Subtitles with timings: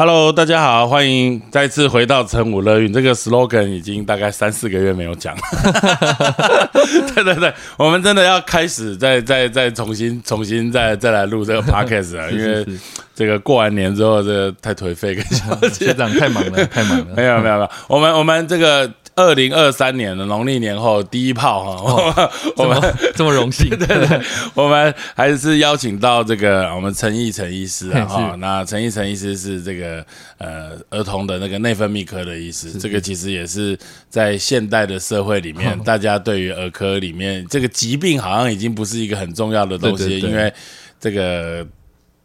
[0.00, 2.90] Hello，大家好，欢迎再次回到成武乐运。
[2.90, 6.70] 这个 slogan 已经大概三四个月没有讲 了。
[7.14, 12.66] 对对对，我们真的要开始再再再重新重新再再来录这个 podcast 了，因为
[13.14, 15.22] 这个过完年之后，这个太颓废，跟
[15.70, 17.14] 学长太忙了，太忙了。
[17.14, 18.90] 没有没有没有，我们我们这个。
[19.20, 22.80] 二零二三年的农历年后第一炮哈，我们
[23.14, 24.20] 这么荣幸，对 对，
[24.54, 30.04] 我们还是邀请到这个我们陈毅陈医师啊哈，那陈毅陈医师是这个
[30.38, 33.78] 呃儿童的那个内分泌科的医师，这个其实也是
[34.08, 40.52] 在现代的社会里面， 大家对于儿科里面这个疾病好像已经不是一个很重要的东西，因为
[40.98, 41.66] 这个。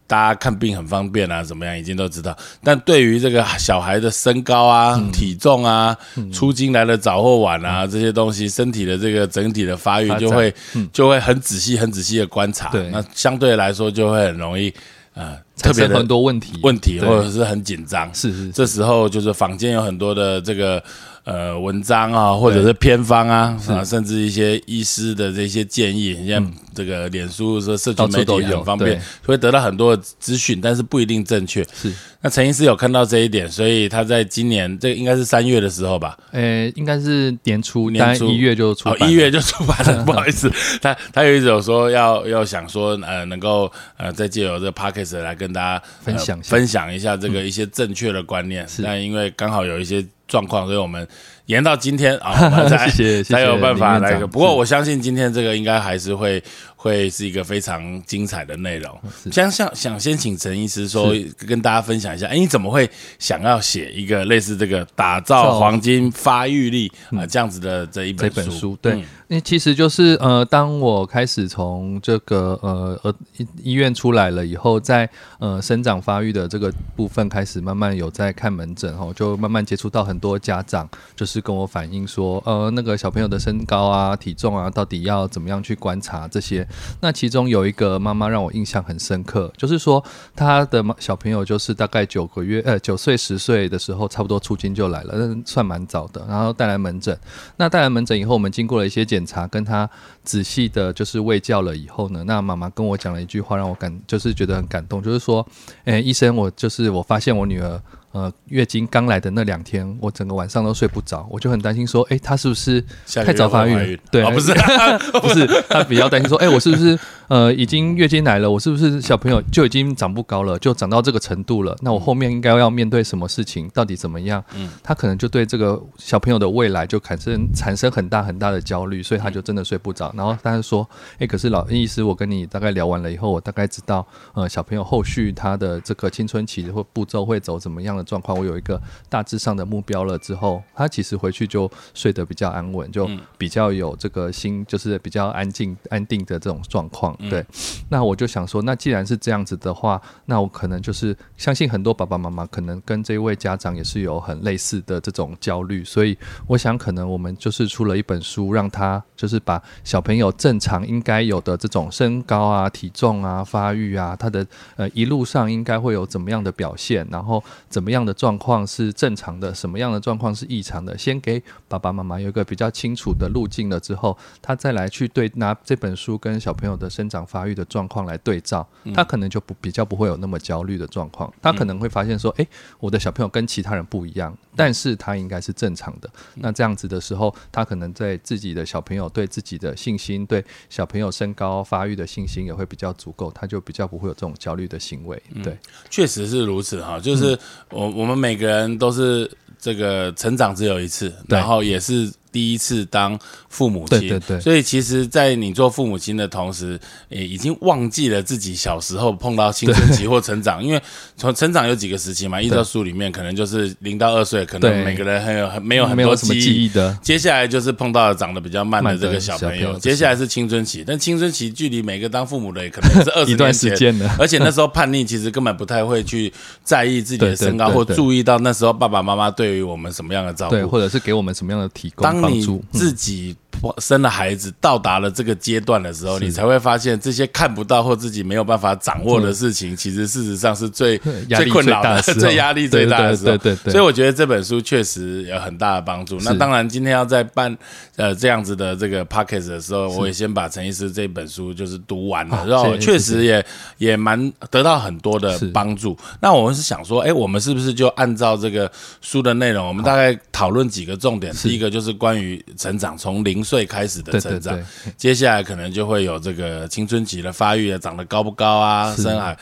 [0.07, 1.77] 大家看病很方便啊，怎么样？
[1.77, 2.37] 已经都知道。
[2.63, 5.97] 但对于这个小孩的身高啊、体重啊、
[6.31, 10.53] 出经来的早或晚啊这些东西，身体的这个整体的发育，就会
[10.93, 12.71] 就会很仔细、很仔细的观察。
[12.91, 14.73] 那相对来说就会很容易
[15.13, 18.13] 呃，特别很多问题、问题或者是很紧张。
[18.13, 20.84] 是是，这时候就是坊间有很多的这个。
[21.26, 31.65] 呃，文章啊，或者是偏方啊，啊，甚至一些医师的这些建议，像这个脸书说社区媒体很方便，会得到很多资讯，但是不一定正确。
[31.73, 31.91] 是，
[32.26, 36.18] 那陈医师有看到这一点，所以他在今年这应该是三月的时候吧？
[36.31, 40.01] 呃，应该是年初，年初一月就出版，一月就出版了。
[40.04, 48.65] 不好意思，他他有一种说要要想说呃，能够呃，再借由这个 p o c k e t 来跟大家分享分享一下这个一些正确的观念。
[48.81, 50.03] 但因为刚好有一些。
[50.27, 51.07] 状况，所以我们
[51.46, 52.34] 延到今天啊，
[52.68, 52.90] 才
[53.21, 54.26] 才有办法来个。
[54.26, 56.41] 不过我相信今天这个应该还是会
[56.85, 58.95] 会是一个非常精彩的内容。
[59.31, 61.11] 想想想先请陈医师说，
[61.47, 68.78] 跟大家分享一下，哎，你怎么会想要写一个类似这个打造黄金发育力啊这样子的这一本书？
[68.79, 69.03] 对。
[69.28, 73.16] 那其实就是呃，当我开始从这个呃呃
[73.63, 75.09] 医院出来了以后，在
[75.40, 86.68] 呃生长发育的这个部分开始慢慢有在看门诊哦，就慢慢接触到很多家长，就是跟我反映说，呃，那个小朋友的身高啊、体重啊，到底要怎么样去观察这些？
[87.02, 90.03] 那其中有一个妈妈让我印象很深刻，就是说
[90.36, 97.18] 她的小朋友就是大概九个月呃九岁十岁的时候，差不多出经就来了，那算蛮早的，然后带来门诊。
[97.57, 99.90] 那带来门诊以后，我们经过了一些检查跟他
[100.26, 105.48] 仔细的，就是喂教了以后呢，那妈妈跟我讲了一句话，让我感就是觉得很感动，就是说，
[105.86, 107.81] 诶，医生，我就是我发现我女儿。
[108.16, 112.81] 呃，月经刚来的那两天，我整个晚上都睡不着，我就很担心说，哎，她是不是
[113.14, 114.00] 太早发育？
[114.09, 114.53] 对，不是，
[115.20, 118.50] 不是，她比较担心说，哎，我是不是呃已经月经来了？
[118.50, 121.75] 我是不是小朋友就已经长不高了，就长到这个程度了？
[121.81, 123.68] 那我后面应该要面对什么事情？
[123.74, 124.42] 到底怎么样？
[124.56, 130.14] 嗯，她可能就对这个小朋友的未来就产生产生很大很大的焦虑，所以她就真的睡不着。
[130.16, 130.90] 然后她就说，
[131.20, 138.05] 哎，可是老医师，我跟你大概聊完了以后，我大概知道，呃，小朋友后续他的这个青春期或步骤会走怎么样的。
[138.06, 147.18] 状况，我有一个大致上的目标了之后，他其实回去就睡得比较安稳，就比较有这个心，就是比较安静、安定的这种状况。
[147.30, 147.44] 对，
[147.90, 164.46] 那我就想说，那既然是这样子的话，那我可能就是相信很多爸爸妈妈可能跟这位家长也是有很类似的这种焦虑，所以我想可能我们就是出了一本书，让他就是把小朋友正常应该有的这种身高啊、体重啊、发育啊，他的
[164.76, 167.94] 呃一路上应该会有怎么样的表现，然后怎么样。
[167.95, 170.95] 样的状况是正常的，什么样的状况是异常的？
[170.97, 181.33] 先给爸爸妈妈有一个比较清楚的路径了之后，他再来去对拿这本书跟小朋友的生长发育的状况来对照，他可能就不比较不会有那么焦虑的状况。
[181.41, 182.47] 他可能会发现说，诶，
[182.79, 186.09] 我的小朋友跟其他人不一样，但是他应该是正常的。
[186.35, 195.22] 那这样子的时候，他可能在自己的小朋友对自己的信心，对小朋友身高发育的信心也会比较足够，他就比较不会有这种焦虑的行为。
[195.44, 195.57] 对，
[195.89, 197.38] 确实是如此哈，就是
[197.75, 197.90] 我。
[197.90, 202.12] 我们每个人都是这个成长只有一次，然后也是。
[202.35, 206.77] 第一次当父母亲，对对对，所以其实，在你做父母亲的同时，
[207.07, 210.81] 也已经忘记了自己小时候碰到青春期或成长，因为
[211.15, 216.94] 从成长有几个时期嘛，一到书里面可能就是零到二岁，可能每个人很有很没有很多记忆的。
[217.01, 226.33] 接下来就是碰到了长得比较慢的这个小朋友，接下来是青春期，但青春期距离每个当父母的也可能是二十 段时间的， 而且那时候叛逆，其实根本不太会去
[226.65, 232.25] 在意自己的身高，或注意到那时候爸爸妈妈对于我们什么样的照顾，或者是给我们什么样的提供。
[232.30, 233.36] 你自己
[233.80, 240.98] 生了孩子到达了这个阶段的时候，你才会发现这些看不到或自己没有办法掌握的事情，其实事实上是最
[241.30, 243.38] 最困扰的、最 压力最大的时候。
[243.38, 243.72] 对对对。
[243.72, 246.18] 所以我觉得这本书确实有很大的帮助。
[246.22, 247.56] 那当然，今天要在办
[247.96, 253.46] 呃这样子的这个 p o c k e t 的时候，我也先把陈医师这本书就是读完了，然后确实也
[253.78, 255.98] 也蛮得到很多的帮助。
[256.22, 261.34] 那我们是想说，哎，我们是不是就按照这个书的内容，我们大概讨论几个重点？
[261.36, 264.59] 第一个就是关于成长，从零岁开始的成长，
[264.97, 269.38] 接下来可能就会有这个青春期的发育，长得高不高啊，生孩。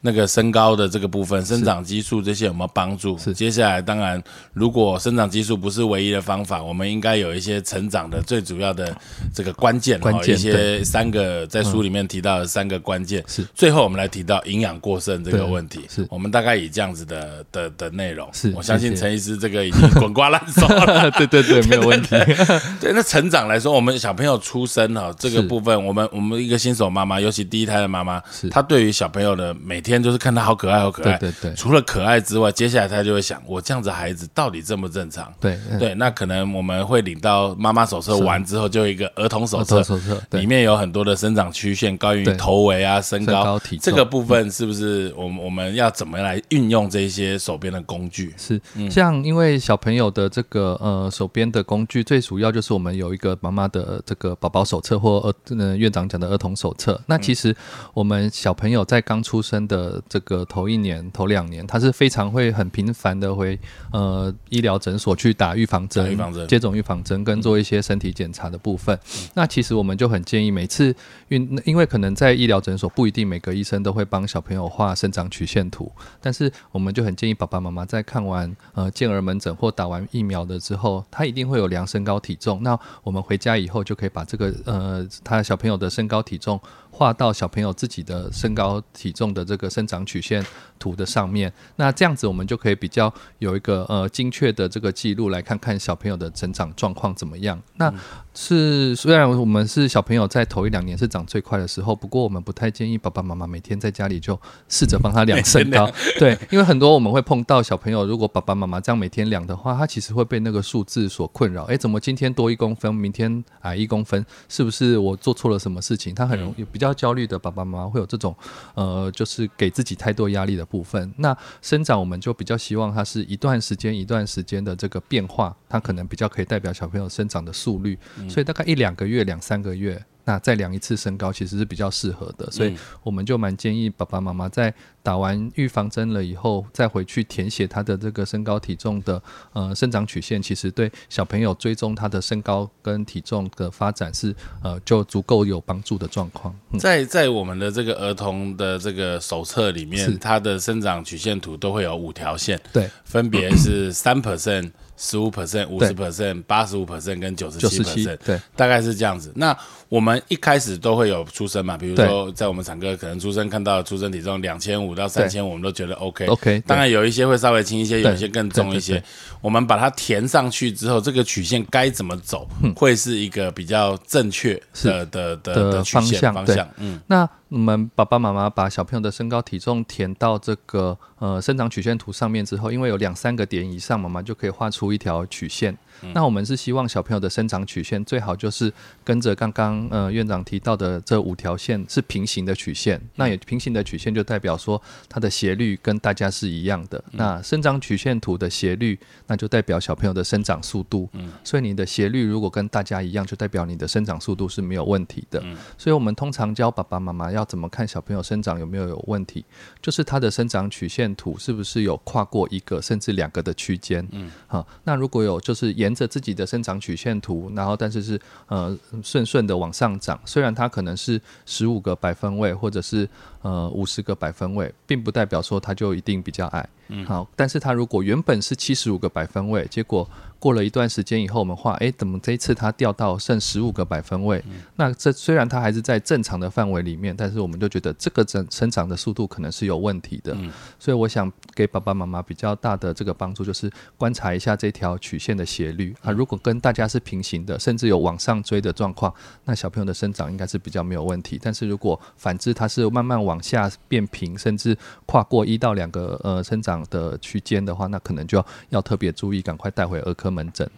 [0.00, 3.18] 那个身高的这个部分，生长激素这些有没有帮助？
[3.18, 3.34] 是。
[3.34, 4.22] 接下来，当然，
[4.52, 8.96] 如果生长激素不是唯一的方法，我们应该有一些成长的最主要的
[9.34, 13.24] 这个关键，关键一些三个在书里面提到的三个关键。
[13.26, 13.44] 是。
[13.54, 15.80] 最后，我们来提到营养过剩这个问题。
[15.88, 16.06] 是。
[16.10, 18.28] 我们大概以这样子的的的内容。
[18.32, 18.52] 是。
[18.56, 21.10] 我相信陈医师这个已经滚瓜烂熟了。
[21.18, 22.10] 对对对，没有问题。
[22.80, 31.16] 对，那成长来说，我们小朋友出生哈这个部分，我们我们一个新手妈妈，尤其第一胎的妈妈，是她对于小朋友的每天就是看他好可爱，好可爱。
[31.18, 31.54] 对对对。
[31.54, 35.32] 除了可爱之外，接下来他就会想：我这样子孩子到底正不正常？
[35.40, 35.94] 对对。
[35.94, 48.34] 那可能我们会领到妈妈手册完之后，就一个儿童手册，手册里面有很多的生长曲线，关于头围啊、身高、体这个部分，是不是我们我们要怎么来运用这些手边的工具？
[48.36, 56.98] 是像因为小朋友的这个呃手边的工具，最主要就是我们有一个妈妈的这个宝宝手册或呃院长讲的儿童手册。
[57.06, 57.54] 那其实
[57.92, 59.77] 我们小朋友在刚出生的
[60.08, 63.58] 这个头一年、头两年，他是非常会很频繁的回
[63.92, 66.16] 呃医疗诊所去打预防针、
[66.46, 68.98] 接种预防针跟做一些身体检查的部分。
[69.34, 70.94] 那其实我们就很建议每次
[71.28, 75.90] 运，因为可能在医疗诊所不一定每个医生都会帮小朋友画生长曲线图，
[76.20, 82.62] 但是我们就很建议爸爸妈妈在看完呃健儿门诊或打完疫苗的之后，他一定会有量身高体重。
[82.62, 86.60] 那我们回家以后就可以把这个呃他小朋友的身高体重。
[86.98, 90.44] 画到小朋友自己的身高体重的这个生长曲线
[90.80, 97.56] 图的上面，那这样子我们就可以比较有一个呃精确的这个记录，来看看小朋友的成长状况怎么样。
[97.76, 97.92] 那
[98.34, 104.36] 是虽然我们是小朋友在头一两年是长最快的时候，不过我们不太建议爸爸妈妈每天在家里就
[104.68, 105.88] 试着帮他量身高。
[106.18, 111.62] 对，因为很多我们会碰到小朋友，如果爸爸妈妈这样每天量的话，他其实会被那个数字所困扰。
[111.66, 114.26] 哎，怎么今天多一公分，明天矮一公分？
[114.48, 116.12] 是不是我做错了什么事情？
[116.12, 118.34] 他很容易比较焦虑的爸爸妈妈会有这种
[118.74, 121.12] 呃，就是给自己太多压力的部分。
[121.16, 127.98] 那生长我们就比较希望它是一段时间一段时间的这个变化，它可能比较可以代表小朋友生长的速率。
[128.28, 132.50] 所以大概一两个月、两三个月，那再量一次身高，其实是比较适合的。
[132.50, 134.72] 所以我们就蛮建议爸爸妈妈在
[135.02, 139.22] 打完预防针了以后，再回去填写他的这个身高体重的
[139.54, 146.54] 呃生长曲线，其实对小朋友追踪他的身高跟体重的发展是呃就足够有帮助的状况。
[146.78, 154.70] 在在我们的这个儿童的这个手册里面，它的生长曲线图都会有五条线，对，分别是三 percent。
[154.98, 159.32] 十五 percent、五十 percent、八十五 percent 跟九十七 percent，对，大概是这样子。
[159.36, 159.56] 那
[159.88, 166.26] 我们一开始都会有出生嘛，比如说在我们产科可能出生看到出生体重两千五到三千，我们都觉得 OK。
[166.26, 169.02] OK，当然有一些会稍微轻一些，有一些更重一些。
[169.40, 176.68] 我们把它填上去之后，这个曲线该怎么走，会是一个比较正确的的的的方向方向。
[176.78, 177.28] 嗯，那。
[177.50, 185.76] 我们爸爸妈妈把小朋友的身高体重填到这个呃生长曲线图上面之后，因为有两三个点以上，妈妈就可以画出一条曲线。
[186.14, 188.72] 那我们是希望小朋友的生长曲线最好就是
[189.04, 193.00] 跟着刚刚呃院长提到的这五条线是平行的曲线。
[193.16, 197.02] 那也平行的曲线就代表说它的斜率跟大家是一样的。
[197.12, 201.08] 那生长曲线图的斜率，那就代表小朋友的生长速度。
[201.12, 205.40] 嗯，所以你的斜率如果跟大家一样，就代表你的生长速度是没有问题的。
[205.44, 209.44] 嗯，所以我们通常教爸爸妈妈要怎么看小朋友生长有没有有问题，
[209.82, 214.06] 就是他的生长曲线图是不是有跨过一个甚至两个的区间。
[214.12, 223.08] 嗯，好，那如果有就是沿沿着自己的生长曲线图，然后但是是呃顺顺的往上涨，虽然它可能是十五个百分位或者是
[223.40, 226.68] 呃五十个百分位，并不代表说它就一定比较矮。
[226.88, 234.42] 嗯，好，但是它如果原本是七十五个百分位，结果过了一段时间以后，我们画，哎，怎么这一次它掉到剩十五个百分位？
[234.76, 240.32] 那这虽然它还是在正常的范围里面，但是我们就觉得这个增生长的速度可能是有问题的。
[240.38, 249.12] 嗯，所以我想给爸爸妈妈比较大的这个帮助，就是观察一下这条曲线的斜率啊，如果跟大家是平行的，甚至有往上追的状况，
[249.44, 251.38] 那小朋友的生长应该是比较没有问题。
[251.42, 260.68] 但是如果反之，它是慢慢往下变平，甚至跨过一到两个呃生长的区间的话，那可能就要要特别注意，赶快带回儿科门诊。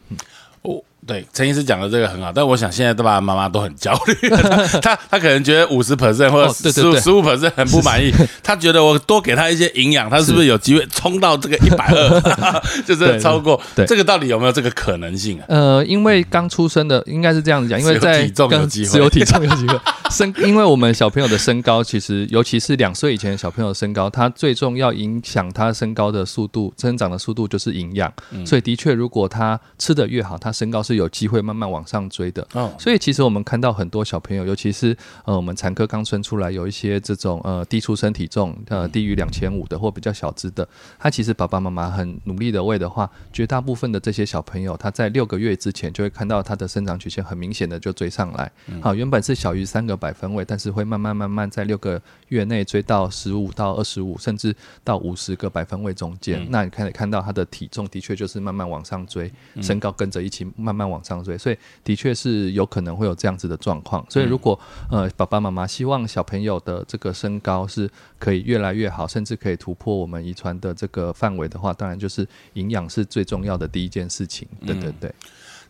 [0.63, 4.29] 哦对，陈医师讲的这个很好，但我想现在爸爸妈妈都很焦虑，
[4.81, 8.13] 他他可能觉得五十 percent 或者十五十五 percent 很不满意，
[8.45, 13.61] 他觉得我多给他一些营养，他是不是有机会冲到这个 一百二， 就是超过？
[13.75, 15.45] 对，这个到底有没有这个可能性啊？
[15.49, 19.77] 呃，因为刚出生的应该是这样子讲，因为在体重有机会，只有体重有机会。
[20.13, 28.13] 身，因为我们小朋友的身高其实，尤其是两岁以前的小朋友身高，他最重要影响他身高的速度、增长的速度就是营养，
[28.47, 32.47] 所以的确，如果他吃的越好，他身高是有机会慢慢往上追的。
[32.53, 48.53] 哦，所以其实我们看到很多小朋友，尤其是呃，我们产科刚生出来，有一些这种呃低出生体重呃低于两千五的或比较小只的，他其实爸爸妈妈很努力的喂的话，绝大部分的这些小朋友，他在六个月之前就会看到他的生长曲线很明显的就追上来。
[48.81, 54.55] 好，原本是小于三个百分位，但是会慢慢慢慢在六个月内追到十五到二十五，甚至
[54.85, 56.47] 到五十个百分位中间。
[56.51, 64.05] 那你可以看到他的体重的确就是慢慢往上追，身高跟着一起慢慢往上追，所以的确是有可能会有这样子的状况。
[64.09, 64.59] 所以如果
[64.91, 74.47] 呃爸爸妈妈希望小朋友的这个身高是可以越来越好，甚至可以突破我们遗传的这个范围的话，当然就是营养是最重要的第一件事情。
[74.65, 75.13] 对对对。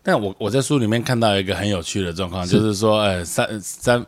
[0.03, 3.99] 但我我在书里面看到一个很有趣的状况，就是说，呃，三三。
[3.99, 4.07] 三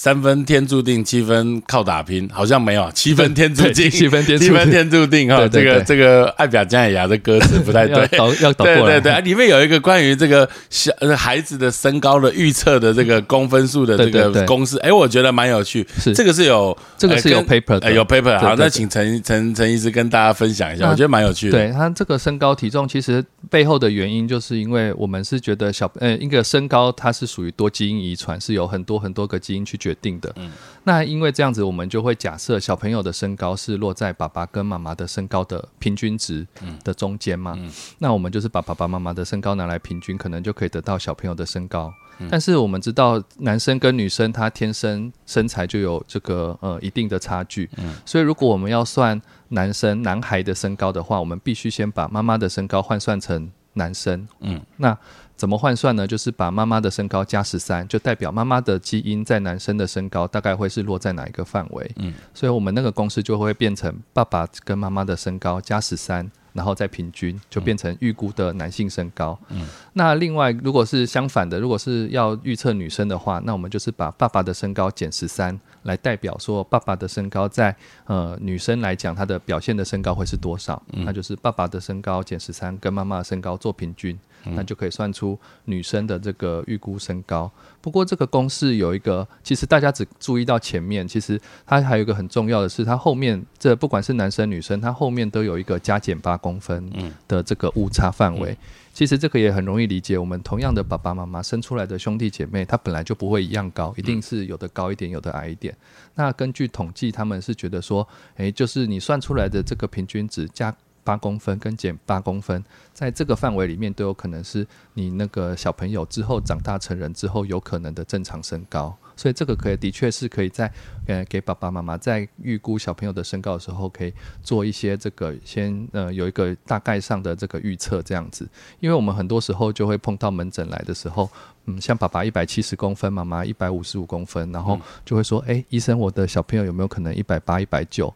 [0.00, 5.46] 分天注定，七分靠打拼，好像没有七分天注定，七分天七分天注定哈。
[5.46, 8.08] 这个这个爱表姜海牙的歌词不太对，
[8.40, 8.98] 要倒过来。
[8.98, 15.86] 对对对，里面有一个关于这个小孩子的身高的预测的这个公分数的这个公式，哎，我觉得蛮有趣。
[15.98, 18.38] 是这个是有这个是有 paper 的，有 paper。
[18.38, 21.58] 好，那请陈陈陈医师跟大家分享一下，我觉得蛮有趣的。
[21.58, 30.32] 对他这个身高体重，其实背后的原因就是因为我们是觉得小呃一个身高它是属于多基因遗传，是有很多很多个基因去决定的。
[30.36, 30.50] 嗯。
[30.84, 36.46] 那因为这样子，我们就会假设小朋友的身高是落在爸爸跟妈妈的身高的平均值
[36.82, 37.58] 的中间嘛？
[37.98, 41.92] 那我们就是把爸爸妈妈的身高拿来平均，可能就可以得到小朋友的身高。
[42.30, 47.68] 但是我们知道，男生跟女生他天生身材就有这个呃一定的差距。
[48.04, 54.26] 所以如果我们要算男生男孩的身高的话，我们必须先把妈妈的身高换算成男生。
[54.40, 54.96] 嗯，那。
[55.40, 56.06] 怎么换算呢？
[56.06, 61.90] 就是把妈妈的身高加十三，就代表妈妈的基因在男生的身高大概会是落在哪一个范围？
[61.96, 69.38] 嗯，所以我们那个公式就会变成爸爸跟妈妈的身高加十三，然后再平均，就变成预估的男性身高。
[69.48, 80.82] 嗯，那另外如果是相反的，如果是要预测女生的话，那我们就是把爸爸的身高减十三，来代表说爸爸的身高在呃女生来讲，她的表现的身高会是多少？
[80.90, 84.18] 那就是爸爸的身高减十三，跟妈妈的身高做平均。
[84.44, 87.50] 那就可以算出女生的这个预估身高。
[87.80, 96.90] 不过这个公式有一个，其实大家只注意到前面，其实它还有一个很重要的是，它后面这不管是男生女生，它后面都有一个加减八公分
[97.26, 98.56] 的这个误差范围。
[98.92, 105.74] 其实这个也很容易理解，我们同样的爸爸妈妈生出来的兄弟姐妹，他本来就不会一样高，一定是有的高一点，有的矮一点。
[106.16, 108.06] 那根据统计，他们是觉得说，
[108.36, 110.74] 诶，就是你算出来的这个平均值加。
[111.10, 112.64] 八公分跟减八公分，
[112.94, 114.64] 在这个范围里面都有可能是
[114.94, 120.72] 你那个小朋友之后长大成人之后有可能的正常身高，所以这个可以的确是可以在
[121.08, 128.48] 呃给爸爸妈妈在预估小朋友的身高的时候，可以做一些这个先呃有一个大概上的这个预测这样子，
[128.78, 131.28] 因为我们很多时候就会碰到门诊来的时候，
[131.64, 138.14] 嗯，像爸爸一百七十公分，妈妈一百五十五公分，然后就会说，哎，医生，我的小朋友有没有可能一百八、一百九？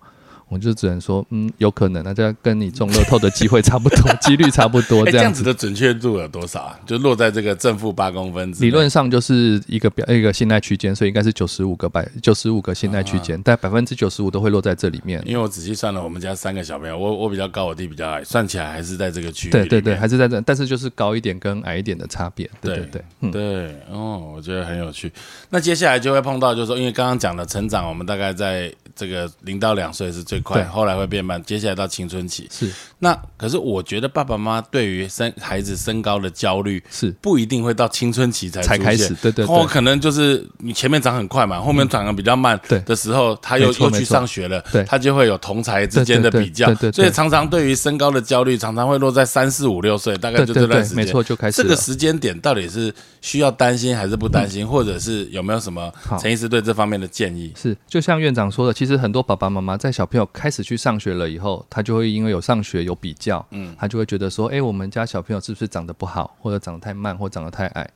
[0.49, 5.05] 我就只能说，嗯，有可能，那就跟你中乐透的机会差不多， 几率差不多。
[5.07, 6.79] 这样子的准确度有多少啊？
[6.87, 8.53] 就落在这个正负八公分。
[8.61, 15.21] 理论上就是一个表一个信赖区间，所以应该是九十五个百九十五个信赖区间，但百分之九十五都会落在这里面。
[15.27, 19.51] 因为我仔细算了，我们家三个小朋友，我我比较高，我弟比较矮，算起来还是在这个区域。
[19.51, 22.49] 对对对，还是在这，但是就是高一点跟矮一点的差别。
[22.61, 25.11] 对对对，对哦，我觉得很有趣。
[25.51, 28.73] 那接下来就会碰到，就是说，因为刚刚讲的成长，我们大概在。
[28.95, 32.49] 这个零到两岁是最快，后来会变慢，接下来到青春期。
[32.53, 32.71] 是。
[32.99, 37.15] 那可是我觉得爸爸妈妈对于身孩子身高的焦虑是。
[37.21, 39.47] 不一定会到青春期才才开始，对对。
[39.47, 51.63] 哦，可能就是你前面长很快嘛，后面长得比较慢的时候，他又又去上学了，对，他就会有同才之间的比较，所以常常对于身高的焦虑常常会落在三四五六岁，大概就这段时间，没错，就开始。
[51.63, 57.55] 这个时间点到底是需要担心还是不担心，或者是有没有什么陈医师对这方面的建议？
[57.57, 59.77] 是，就像院长说的，其实很多爸爸妈妈。
[59.77, 67.89] 在小朋友开始去上学了以后，他就会因为有上学有比较，嗯，他就会觉得说，哎，我们家小朋友是不是长得不好，或者长得太慢，或长得太矮？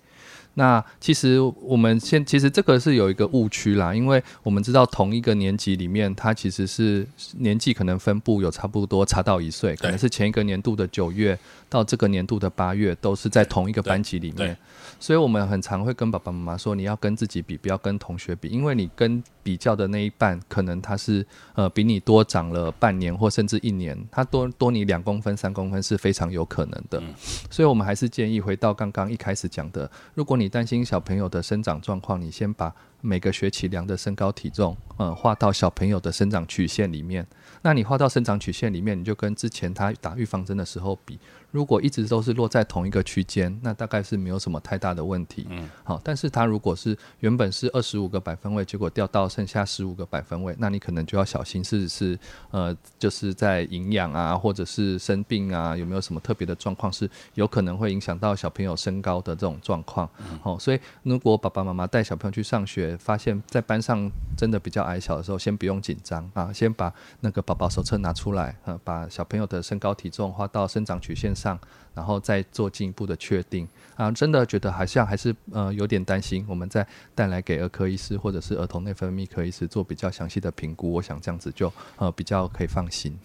[0.55, 14.57] 那其实我们现其实这个是有一个误区啦，因为我们知道同一个年级里面，它其实是年纪可能分布有差不多差到一岁，可能是前一个年度的九月到这个年度的八月都是在同一个班级里面，
[15.01, 21.25] 所以我们很常会跟爸爸妈妈说，你要跟自己比，不要跟同学比，因为你跟比较的那一半，可能他是
[21.55, 27.03] 呃比你多长了半年或甚至一年，他多多你两公分三公分是非常有可能的，
[27.51, 37.25] 所以我们还是建议回到刚刚一开始讲的，如果你担心小朋友的生长状况，你先把每个学期量的身高体重，嗯，画到小朋友的生长曲线里面。
[37.63, 41.19] 那你画到生长曲线里面，你就跟之前他打预防针的时候比。
[41.51, 45.47] 如果一直都是落在同一个区间，那大概是没有什么太大的问题。
[45.49, 52.19] 嗯，好，但是它如果是原本是二十五个百分位，结果掉到剩下十五个百分位，那你可能就要小心，是是
[52.51, 60.07] 呃，就是在营养啊，或者是生病啊，有没有什么特别的状况，是有可能会影响到小朋友身高的这种状况。
[60.43, 71.35] 好，所以如果爸爸妈妈带小朋友去上学，发现在班上真的比较矮小的时候，先不用紧张啊，先把那个宝宝手册拿出来，呃，把小朋友的身高体重画到生长曲线。
[71.39, 71.59] 上，
[71.95, 73.67] 然后再做进一步的确定
[73.97, 83.17] 啊，真的觉得好像还是呃有点担心，我们再带来给儿科医师或者是儿童内分泌科医师做比较详细的评估，我想这样子就呃比较可以放心。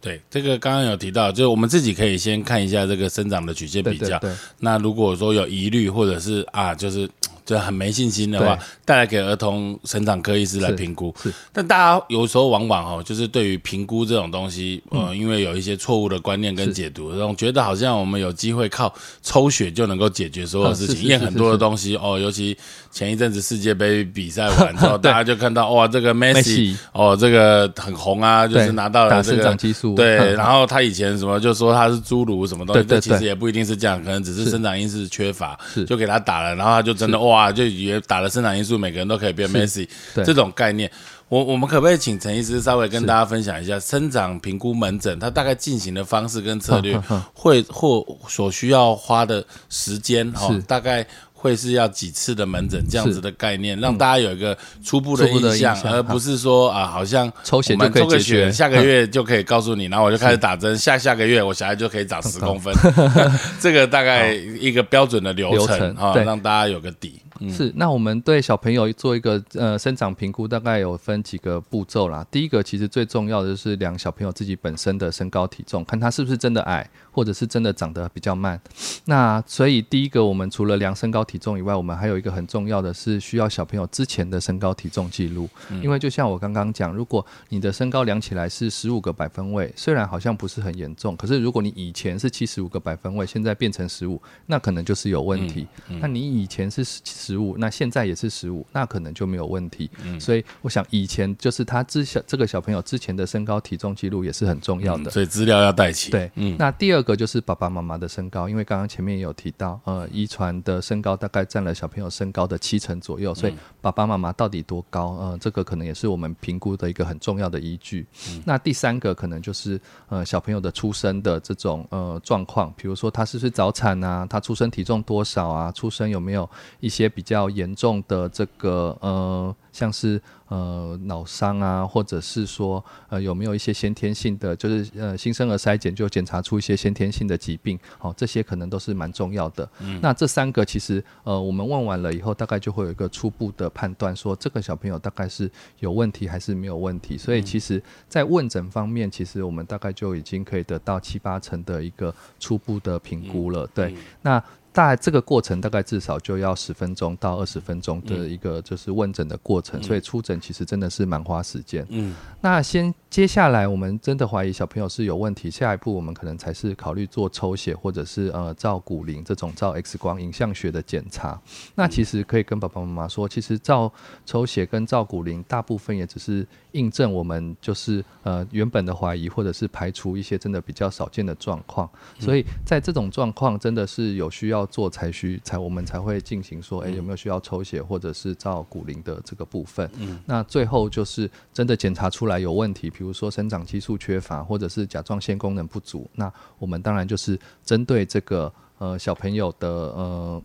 [0.00, 4.20] 对，这个刚刚有提到，就是我们自己可以先看一下这个生长的曲线比较。
[4.60, 7.08] 那如果说有疑虑或者是啊，就是。
[7.52, 11.14] 就很没信心的话，带来给儿童成长科医师来评估。
[11.22, 18.92] 是，但大家有时候往往哦，就是对于评估这种东西，呃，因为有一些错误的观念跟解读，总觉得好像我们有机会靠
[19.22, 22.18] 抽血就能够解决所有事情，验很多的东西哦。
[22.18, 22.56] 尤其
[22.90, 29.94] 前一阵子世界杯比赛完之后， 大家就看到哇，这个 Messi 哦，这个很红啊，就是拿到了这个激素。
[29.94, 37.41] 对，然后他以前什么就说他是侏儒什么东西，但其实也不一定是这样，可能只是生长因素缺乏，就给他打了，然后他就真的哇。
[37.42, 40.90] 哇，就也打了生长因素，每个人都可以变 Messi，这种概念，
[41.28, 46.96] 我我们可不可以请陈医师稍微跟大家分享一下生长评估门诊，它大概进行的方式跟策略，
[47.34, 51.04] 会或所需要花的时间，哈，大概。
[51.42, 62.72] 会是要几次的门诊这样子的概念，让大家有一个初步的印象，而不是说啊，好像抽血就可以解决，下个月就可以告诉你，然后我就开始打针，下下个月我小孩就可以长十公分，
[63.58, 67.20] 这个大概一个标准的流程啊，让大家有个底。
[67.50, 72.26] 是，那我们对小朋友做一个呃生长评估，大概有分几个步骤啦。
[72.30, 78.60] 第一个其实最重要的就是量小朋友自己本身的身高体重，看他是不是真的矮，或者是真的长得比较慢。
[79.04, 85.48] 那所以第一个，我们除了量身高体重以外，我们还有一个很重要的是需要小朋友之前的身高体重记录。
[85.82, 95.66] 因为就像我刚刚讲，如果你的身高量起来是十五个百分位，虽然好像不是很严重，可是如果你以前是七十五个百分位，现在变成十五，那可能就是有问题。
[96.00, 97.32] 那你以前是十。
[97.32, 99.88] 十五，那现在也是十五，那可能就没有问题。
[100.04, 106.10] 嗯，所以我想以前就是他之小这个小朋友之前的身高体重记录也是很重要的，所以资料要带齐。
[106.10, 118.06] 对，嗯，那第二个就是爸爸妈妈的身高，因为刚刚前面也有提到，呃，遗传的身高大概占了小朋友身高的七成左右，所以爸爸妈妈到底多高，呃，这个可能也是我们评估的一个很重要的依据。
[118.44, 126.46] 那第三个可能就是呃小朋友的出生的这种呃状况，比如说他是不是早产啊，他出生体重多少啊，出生有没有
[126.80, 130.20] 一些比比较严重的这个呃，像是
[130.52, 139.66] 呃脑伤啊，或者是说呃有没有一些先天性的，就是呃新生儿筛检就检查出一些先天性的疾病，哦，这些可能都是蛮重要的。
[139.80, 147.16] 嗯，那这三个其实呃我们问完了以后，大概就会有一个初步的判断，说这个小朋友大概是有问题还是没有问题。
[147.16, 153.66] 所以其实，在问诊方面，其实我们大概就已经可以得到七八成的一个初步的评估了。
[153.68, 154.42] 对，那。
[154.72, 161.86] 大概这个过程大概至少就要十分钟到二十分钟的一个就是问诊的过程，所以出诊其实真的是蛮花时间。
[161.90, 171.38] 嗯，那先接下来我们真的怀疑小朋友是有问题，下一步我们可能才是考虑做抽血或者是呃照骨龄这种照 X 光影像学的检查。
[171.74, 173.92] 那其实可以跟爸爸妈妈说，其实照
[174.24, 181.88] 抽血跟照骨龄大部分也只是印证我们就是呃原本的怀疑，或者是排除一些真的比较少见的状况。
[182.18, 184.66] 所以在这种状况真的是有需要。
[184.72, 189.86] 做才需才我们才会进行说，哎，有没有需要抽血或者是照骨龄的这个部分？
[189.98, 200.42] 嗯，那最后就是真的检查出来有问题，比如说生长激素缺乏或者是甲状腺功能不足，那我们当然就是针对这个呃小朋友的呃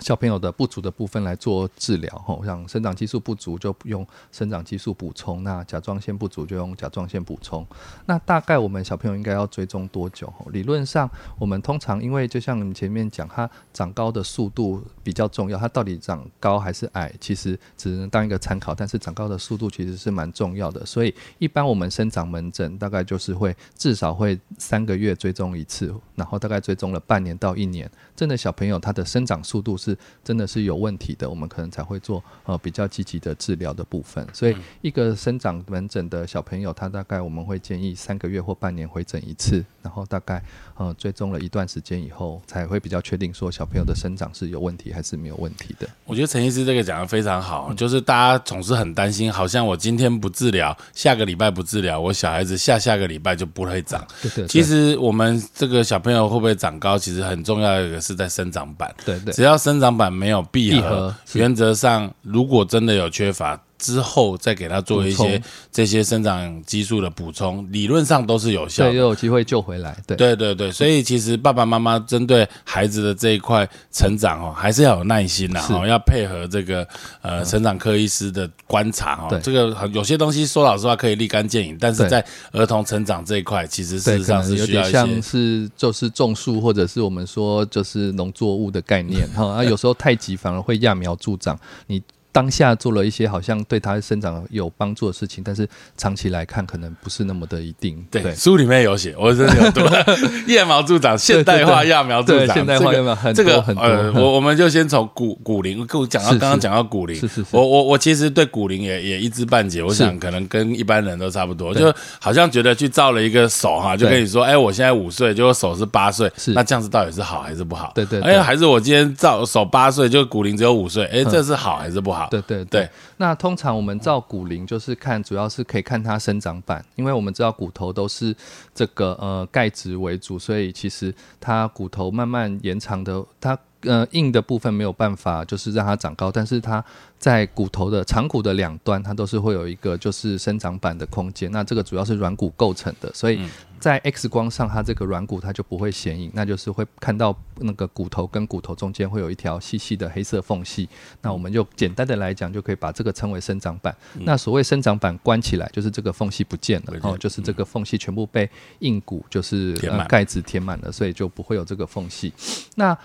[0.00, 7.66] 小朋友的不足的部分来做治疗，吼，像生长激素不足就用生长激素补充，那甲状腺不足就用甲状腺补充。
[8.06, 10.32] 那大概我们小朋友应该要追踪多久？
[10.52, 18.74] 理论上，我们通常因为就像你前面讲，它长高的速度比较重要，它到底长高还是矮，其实只能当一个参考。
[18.74, 29.96] 但是长高的速度其实是蛮重要的，所以一般我们生长门诊大概就是会至少会三个月追踪一次，然后大概追踪了半年到一年，真的小朋友他的生长速度是。
[30.24, 34.26] 真的是有问题的，我们可能才会做呃比较积极的治疗的部分。
[34.32, 40.42] 所以一个生长门诊的小朋友，他大概我们会建议三个月或半年回诊一次，然后大概
[40.76, 45.88] 呃追踪了一段时间以后，才会比较确定说小朋友的生长是有问题还是没有问题的。
[46.04, 54.06] 我觉得陈医师这个讲的非常好，就是大家总是很担心，好像我今天不治疗，下个礼拜不治疗，我小孩子下下个礼拜就不会长。
[54.20, 54.46] 对对。
[54.46, 58.94] 其实我们这个小朋友会不会长高，其实很重要一个是在生长板。
[59.04, 59.34] 对对。
[59.34, 63.60] 只要生长板没有闭合，原则上如果真的有缺乏。
[63.78, 69.96] 之后再给他做一些这些生长激素的补充，理论上都是有效，对，又有机会救回来。
[70.06, 70.72] 对，对，对，对。
[70.72, 76.86] 所以其实爸爸妈妈针对孩子的这一块成长哦，还是要有耐心呐，哦，要配合这个
[77.22, 79.40] 呃成长科医师的观察哦。
[79.42, 91.58] 这个有些东西说老实话可以立竿见影，但是在儿童成长这一块，其实事实上是需要一些，像是就是种树或者是我们说就是农作物的概念 哈，啊，有时候太急反而会揠苗助长。
[91.86, 98.04] 你当下做了一些好像对他生长有帮助的事情，但是长期来看可能不是那么的一定。
[98.10, 99.80] 对，书里面有写，我真的有读。
[100.46, 104.22] 揠苗助长，现代化揠苗助长，现代化揠苗很多很多。
[104.22, 107.46] 我我们就先从古古灵，跟我讲到刚刚讲到古灵，是是是。
[107.50, 117.92] 我我我其实对古灵也也一知半解，我想可能跟一般人都差不多，就好像觉得去造了一个手哈，就跟你说，哎，我现在五岁，结果手是八岁，那这样子到底是好还是不好？
[117.94, 118.20] 对对。
[118.20, 122.17] 哎，还是我今天造手八岁，就古灵只有五岁，哎，这是好还是不好？
[122.26, 122.88] 对对对。
[123.16, 128.34] 那通常我们照骨龄就是看，主要是可以看它生长板，因为我们知道骨头都是
[128.74, 136.84] 这个呃钙质为主，所以其实它骨头慢慢延长的，它呃硬的部分没有办法就是让它长高，但是它。
[137.18, 141.50] 在骨头的长骨的两端，它都是会有一个就是生长板的空间。
[141.50, 143.40] 那这个主要是软骨构成的，所以
[143.80, 150.88] 在 X 光上，它这个软骨它就不会显影，那就是会看到那个骨头跟骨头中间会有一条细细的黑色缝隙。
[151.22, 153.96] 那我们就简单的来讲，就可以把这个称为生长板。
[154.14, 158.48] 那所谓生长板关起来，就是这个缝隙不见了，然后就是这个缝隙全部被
[158.80, 159.74] 硬骨就是
[160.08, 162.32] 盖子填满了，所以就不会有这个缝隙。
[162.74, 162.96] 那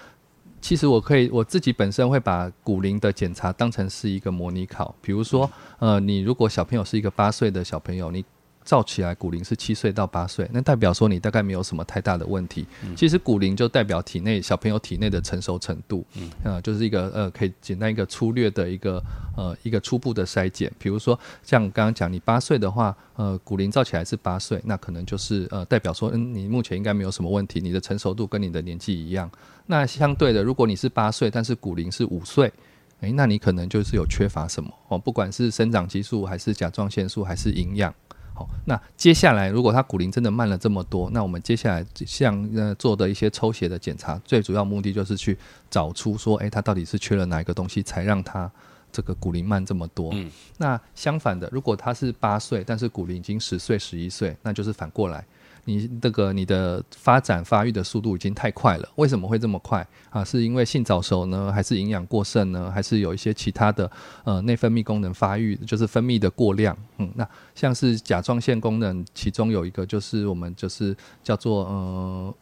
[0.59, 8.23] 其实我可以我自己本身会把骨龄的检查当成是一个模拟考，比如说，呃，你如果小朋友是一个八岁的小朋友，你。
[8.63, 12.65] 照起来骨龄是七岁到八岁，那代表说你大概没有什么太大的问题。
[12.95, 16.05] 其实骨龄就代表体内小朋友体内的成熟程度，
[16.43, 19.03] 呃，就是一个呃可以简单一个粗略的一个
[19.35, 20.71] 呃一个初步的筛检。
[20.79, 29.29] 比如说像刚刚讲你八岁的话，呃骨龄照起来是八岁，那可能就是呃代表说嗯你目前应该没有什么问题，你的成熟度跟你的年纪一样。
[29.65, 32.51] 那相对的，如果你是八岁，但是骨龄是五岁，
[32.99, 37.93] 诶，那你可能就是有缺乏什么哦，不管是生长激素还是甲状腺素还是营养。
[38.33, 45.37] 好，那接下来如果他骨龄真的慢了这么多，那我们接下来像呃做的一些抽血的检查，最主要目的就是去
[45.69, 48.51] 找出说，诶，他到底是缺了哪一个东西，才让他
[48.91, 50.09] 这个骨龄慢这么多。
[50.13, 55.23] 嗯，那相反的，如果他是八岁，但是骨龄已经十岁、十一岁，那就是反过来。
[55.65, 60.23] 你这个你的发展发育的速度已经太快了，为什么会这么快啊？
[60.23, 63.89] 是因为性早熟呢，还是营养过剩呢，还是有一些其他的
[64.25, 66.77] 呃内分泌功能发育，就是分泌的过量？
[66.97, 71.63] 嗯，那像是甲状腺功能，其中有一个就是我们就是叫做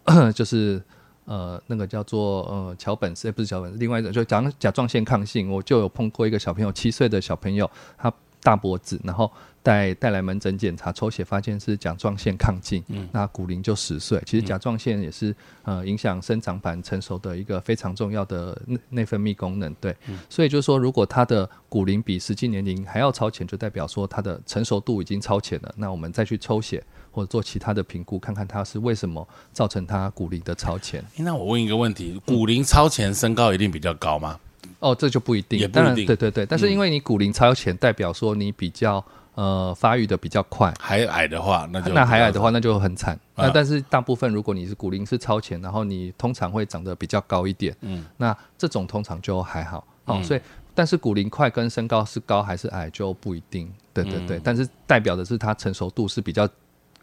[0.06, 0.82] 呃， 就是
[1.26, 9.32] 呃那个叫做呃桥本氏，不是桥本，另外一个就讲甲状腺抗性，我就有碰过一个小朋友，七岁的小朋友，他大脖子，然后。
[9.64, 14.22] 带带来门诊检查抽血，发现是甲状腺亢进，那骨龄就十岁。
[14.26, 19.96] 其实甲状腺也是呃影响生长板成熟的一个非常重要的内内分泌功能，对。
[20.30, 25.74] 所以就是说，如果他的骨龄比实际年龄还要超前，就代表说他的成熟度已经超前了。
[25.78, 31.04] 那我们再去抽血或者做其他的评估，看看他是为什么造成他骨龄的超前。
[31.18, 34.40] 那我问一个问题：骨龄超前，身高一定比较高吗？
[34.80, 36.06] 哦，这就不一定，也不一定。
[36.08, 39.04] 对对对，但是因为你骨龄超前，代表说你比较。
[39.36, 43.18] 呃，发育的比较快，还矮的话，那就那还矮的话，那就很惨。
[43.36, 49.88] 那但是大部分，如果你是骨龄是超前，然后你通常会长得比较高一点，嗯，那这种通常就还好。
[50.06, 50.42] 哦，所以
[50.76, 53.72] 但是骨龄快跟身高是高还是矮就不一定。
[53.94, 56.48] 对对对，但是代表的是它成熟度是比较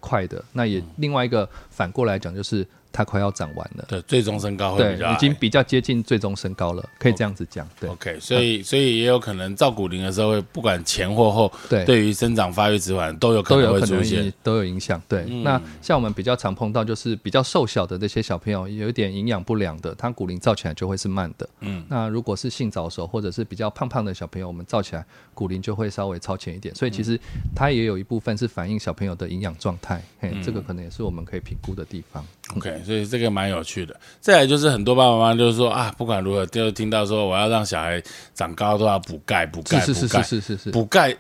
[0.01, 0.43] 快的。
[0.53, 3.85] 那也另外一个反过来讲，就是它快要长完了。
[3.89, 7.69] 对，最终身高会对比较，已经比较接近最终身高了，可以这样子讲。
[7.81, 14.33] 对 OK，所以所以也有可能照骨龄的时候会不管前或后，对对于生长发育迟缓都有可都能会出现影。
[14.43, 15.01] 都有影响。
[15.09, 21.49] 对，那像我们比较常碰到就是比较瘦小的这些小朋友，有一点营养不良的，他骨龄造起来就会是慢的。
[21.61, 26.75] 嗯，那如果是性早熟或者是比较胖胖的小朋友，我们造起来骨龄就会稍微超前一点。
[26.75, 27.19] 所以其实
[27.55, 32.25] 它也有一部分是反映小朋友的营养状态，嘿，这个可能也是我们可以评估的地方。
[32.57, 33.95] OK，所以这个蛮有趣的。
[34.21, 38.03] 再来就是很多爸爸妈妈就是说啊，不管如何，就听到说我要让小孩
[38.35, 40.71] 长高都要补钙，补钙，是是是补钙，是是是。
[40.71, 41.17] 补钙。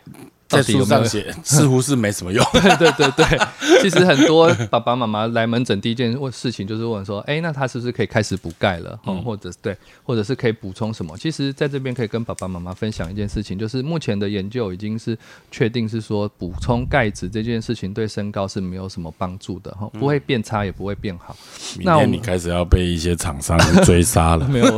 [0.48, 2.44] 在书上写， 似乎是没什么用。
[2.52, 3.38] 对对对对，
[3.82, 8.98] 其实很多爸爸妈妈来门诊第一件事情就是问说，哎，那他是不是可以开始补钙了？
[9.04, 11.16] 哦，或者对，或者是可以补充什么？
[11.18, 15.16] 其实在这边可以跟爸爸妈妈分享一件事情，就是目前的研究已经是
[15.50, 21.36] 确定是说，补充钙质这件事情对身高是没有什么帮助的，哈，不会变差也不会变好。
[21.76, 24.46] 明天你开始要被一些厂商追杀了。
[24.48, 24.74] 没有，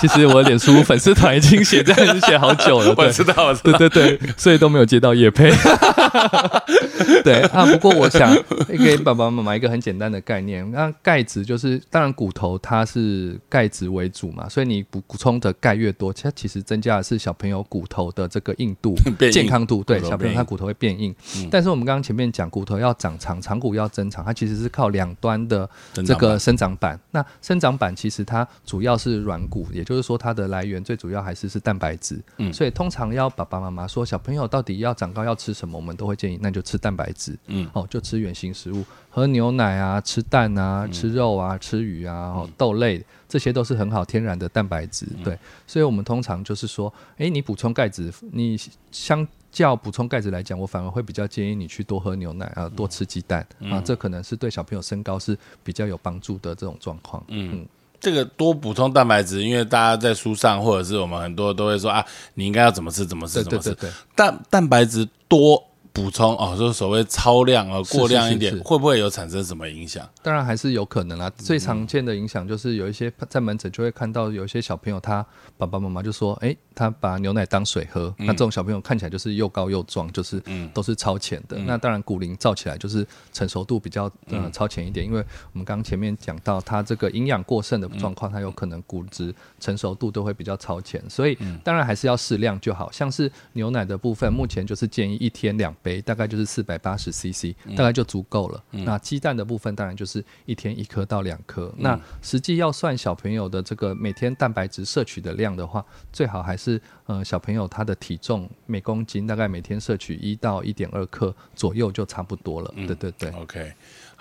[0.00, 2.94] 其实我脸书粉丝团已经写这样写好久了。
[2.96, 5.50] 我知道，我知道，对对对，所以都没有接到叶配。
[7.22, 8.34] 对啊，不过我想
[8.68, 18.94] 给爸爸妈妈一个很简单的概念，那钙质就是，当然骨头它是钙质为主嘛，所以你补补充的钙越多，它其实增加的是小朋友骨头的这个硬度、
[19.32, 19.82] 健康度。
[19.82, 21.14] 对，小朋友他骨头会变硬。
[21.50, 25.68] 但是我们刚刚前面讲，骨头要长长，长骨要增长，它其实是靠两端的
[26.06, 26.98] 这个生长板。
[27.10, 32.20] 那生长板其实它主要是软骨，也就是说它的来源最主要还是是蛋白质。
[32.38, 37.38] 嗯，所以通常要爸爸妈妈说小朋友到底要长高要吃什么，我们都会建议那就吃蛋白质。
[37.46, 45.06] 嗯，哦，就吃原型食物，喝牛奶啊，吃蛋啊，吃肉啊，吃鱼啊，哦，豆类这些都是很好天然的蛋白质。
[45.22, 48.58] 对，所以我们通常就是说，诶，你补充钙质，你
[48.90, 57.24] 相较补充钙质来讲，我反而会比较建议你去多喝牛奶啊，多吃鸡蛋啊，这可能是对小朋友身高是比较有帮助的这种状况。
[57.28, 57.64] 嗯。
[58.04, 63.74] 这个多补充蛋白质，因为大家在书上或者是我们很多都会说啊，你应该要怎么吃怎么吃怎么吃。
[64.14, 65.64] 蛋蛋白质多
[65.94, 70.06] 补充哦，就是所谓超量哦，过量一点，会不会有产生什么影响？
[70.22, 71.30] 当然还是有可能啦。
[71.38, 75.24] 最常见的影响就是有一些在门诊就会看到有一些小朋友，他
[75.56, 80.42] 爸爸妈妈就说，哎，他把牛奶当水喝，那这种小朋友看起来就是又高又壮，就是
[80.74, 81.56] 都是超前的。
[81.58, 92.90] 那当然骨龄造起来就是成熟度比较呃超前一点，因为我们刚前面讲到，他这个营养过剩的状况，他有可能骨质成熟度都会比较超前，所以当然还是要适量就好。
[92.90, 98.64] 像是牛奶的部分，目前就是建议一天两杯，大概就是四百八十 CC，大概就足够了。
[98.70, 101.72] 那鸡蛋的部分，当然就是一天一颗到两颗。
[101.76, 112.74] 那实际要算小朋友的这个每天蛋白质摄取的量的话，最好还是呃小朋友他的体重每公斤大概每天摄取一到一点二克左右就差不多了。
[112.74, 113.30] 对对对。
[113.32, 113.72] OK，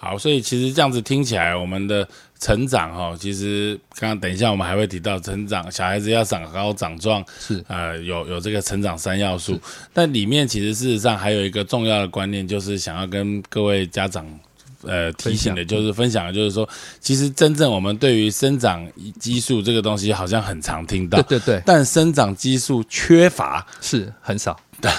[0.04, 2.06] 好，所以其实这样子听起来，我们的
[2.40, 9.58] 成长哈，其实刚刚等一下我们还会提到成长，小孩子要长高长壮是呃有有这个成长三要素，
[9.94, 14.28] 但里面其实事实上还有一个重要的观念，就是想要跟各位家长。
[14.86, 16.68] 呃，提醒的就是分享的，就是说，
[17.00, 18.86] 其实真正我们对于生长
[19.18, 24.60] 激素这个东西，好像很常听到，对对对，但生长激素缺乏是很少。
[24.84, 24.92] 对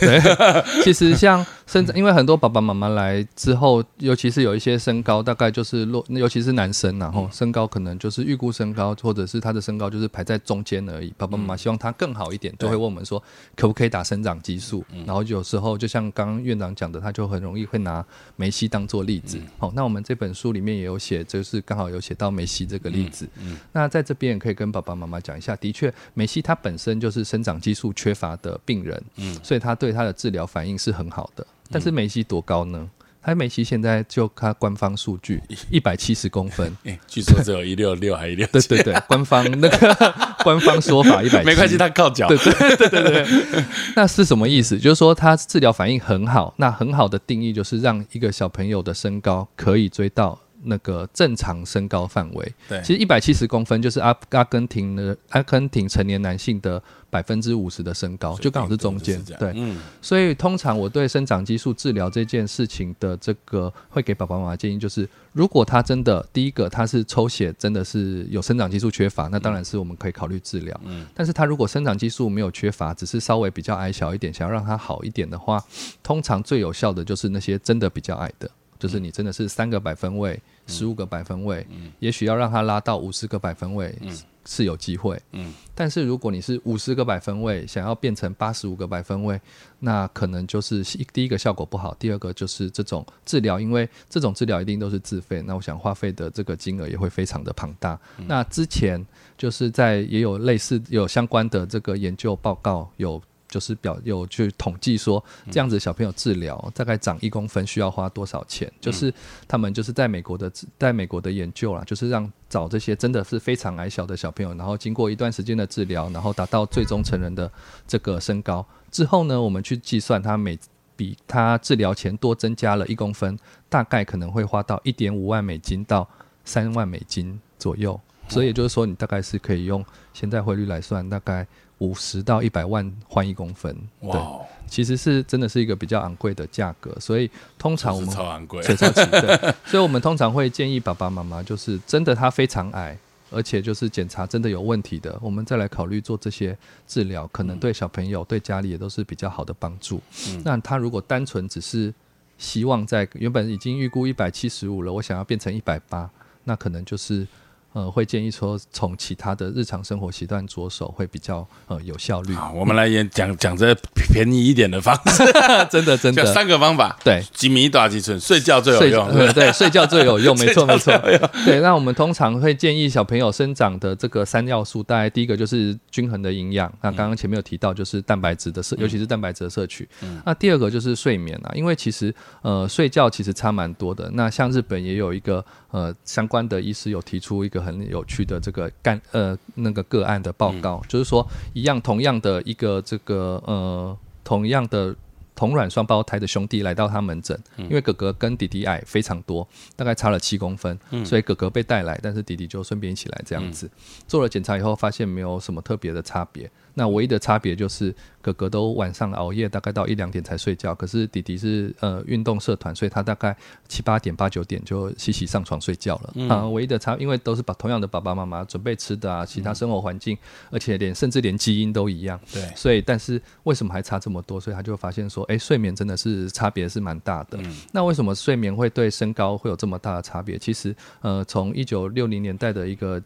[0.00, 11.12] 对 对，其实像生长，因为很多爸爸妈妈来之后，尤其是有一些身高，大概就是落，尤其是男生，然后身高可能就是预估身高，或者是他的身高就是排在中间而已。
[11.18, 13.20] 爸爸妈妈希望他更好一点，就会问我们说，
[13.56, 14.84] 可不可以打生长激素？
[15.04, 18.04] 然后有时候就像刚刚院长讲的，他就很容易会拿
[18.36, 19.40] 梅西当做例子。
[19.58, 23.28] 好，那我们这本书里面也有写，就是刚好有写到梅西这个例子。
[23.72, 29.02] 那在这边也可以跟爸爸妈妈讲一下，的确，梅西他本身就是生长激素缺乏的病人。
[29.42, 32.88] 所以他对他的治疗反应是很好的，但是梅西多高呢？
[33.24, 35.40] 他梅西现在就他官方数据
[35.70, 43.64] 一百七十公分， 据说只有一六六还一六，对对对， 官方那个官方说法一百，没关系，他靠脚，对对对对对，
[43.94, 44.76] 那是什么意思？
[44.76, 50.36] 就是说他治疗反应很好，那很好的定义就是让一个小朋友的身高可以追到。
[50.64, 75.62] 那个正常身高范围，对，其实一百七十公分就是阿阿根廷的阿根廷成年男性的百分之五十的身高，就刚好是中间，对，嗯，所以通常我对生长激素治疗这件事情的这个会给爸爸妈妈建议，就是如果他真的第一个他是抽血真的是有生长激素缺乏，那当然是我们可以考虑治疗，嗯，但是他如果生长激素没有缺乏，只是稍微比较矮小一点，想要让他好一点的话，
[76.02, 78.50] 通常最有效的就是那些真的比较矮的。
[78.82, 81.64] 就是你真的是三个百分位、十五个百分位，
[82.00, 83.96] 也许要让它拉到五十个百分位，
[84.44, 89.40] 是有机会，嗯，但是如果你是五十个百分位，想要变成八十五个百分位，
[89.78, 97.96] 那可能就是第一个效果不好，第二个就是这种治疗，因为这种治疗一定都是自费，那我想花费的这个金额也会非常的庞大。
[98.26, 99.06] 那之前
[99.38, 103.22] 就是在也有类似有相关的这个研究报告有。
[103.52, 108.72] 就是表有去统计说，这样子小朋友治疗大概长一公分需要花多少钱？
[108.80, 109.12] 就是
[109.46, 117.52] 他们就是在美国的在美国的研究啦，就是让找这些真的是非常矮小的小朋友，然后经过一段时间的治疗，然后达到最终成人的
[117.86, 120.58] 这个身高之后呢，我们去计算他每
[120.96, 123.38] 比他治疗前多增加了一公分，
[123.68, 126.08] 大概可能会花到一点五万美金到
[126.42, 128.00] 三万美金左右。
[128.28, 129.84] 所以也就是说，你大概是可以用
[130.14, 131.46] 现在汇率来算，大概。
[131.78, 134.20] 五十到一百万换一公分，对，
[134.68, 142.96] 其实是真的是一个比较昂贵的价格，所以通常我们超昂贵，超级对， 所以我们通常会建议爸爸妈妈，就是真的他非常矮，
[143.30, 146.56] 而且就是检查真的有问题的，我们再来考虑做这些
[146.86, 150.00] 治疗，可能对小朋友对家里也都是比较好的帮助。
[150.44, 151.92] 那他如果单纯只是
[152.38, 156.08] 希望在原本已经预估一百七十五了，我想要变成一百八，
[156.44, 157.26] 那可能就是。
[157.72, 162.34] 呃，会建议说从其他的日常生活习惯着手会比较呃有效率。
[162.34, 165.24] 好，我们来演讲 讲这便宜一点的方式，
[165.70, 166.96] 真的真的三个方法。
[167.02, 169.32] 对，几米打几寸，睡觉最有用。
[169.32, 170.96] 对，睡觉最有用， 没错没错。
[171.44, 176.70] 对，那我们通常会建议小朋友生长的这个三要素，大概第一个就是均衡的营养。
[176.82, 179.88] 那刚刚前面有提到，就是蛋白质的摄，尤其是蛋白质的摄取。
[180.24, 184.10] 那第二个就是睡眠啊，因为其实呃睡觉其实差蛮多的。
[184.12, 187.62] 那像日本也有一个呃相关的医师有提出一个。
[187.62, 194.92] 很有趣的这个干呃那个个案的报告，就是说一样同样的一个这个呃同样的
[195.36, 203.70] 同卵双胞胎的兄弟来到他门诊，因为哥哥跟弟弟矮非常多，大概差了七公分，所以哥哥被带来，但是弟弟就顺便一起来这样子
[204.08, 206.50] 做了检查以后，发现没有什么特别的差别。
[206.74, 210.74] 那唯一的差别就是哥哥都晚上熬夜，大概到一两点才睡觉。
[210.74, 213.36] 可是弟弟是呃运动社团，所以他大概
[213.68, 216.28] 七八点、八九点就洗洗上床睡觉了。
[216.28, 220.16] 啊，唯一的差，因为都是把同样的爸爸妈妈准备吃的啊，其他生活环境，
[220.50, 222.18] 而且连甚至连基因都一样。
[222.32, 224.40] 对，所以但是为什么还差这么多？
[224.40, 227.38] 所以他就发现说，哎，睡眠真的是差别是蛮大的。
[227.72, 230.38] 那为什么睡眠会对身高会有这么大的差别？
[230.38, 233.02] 其实呃，从一九六零年代的一个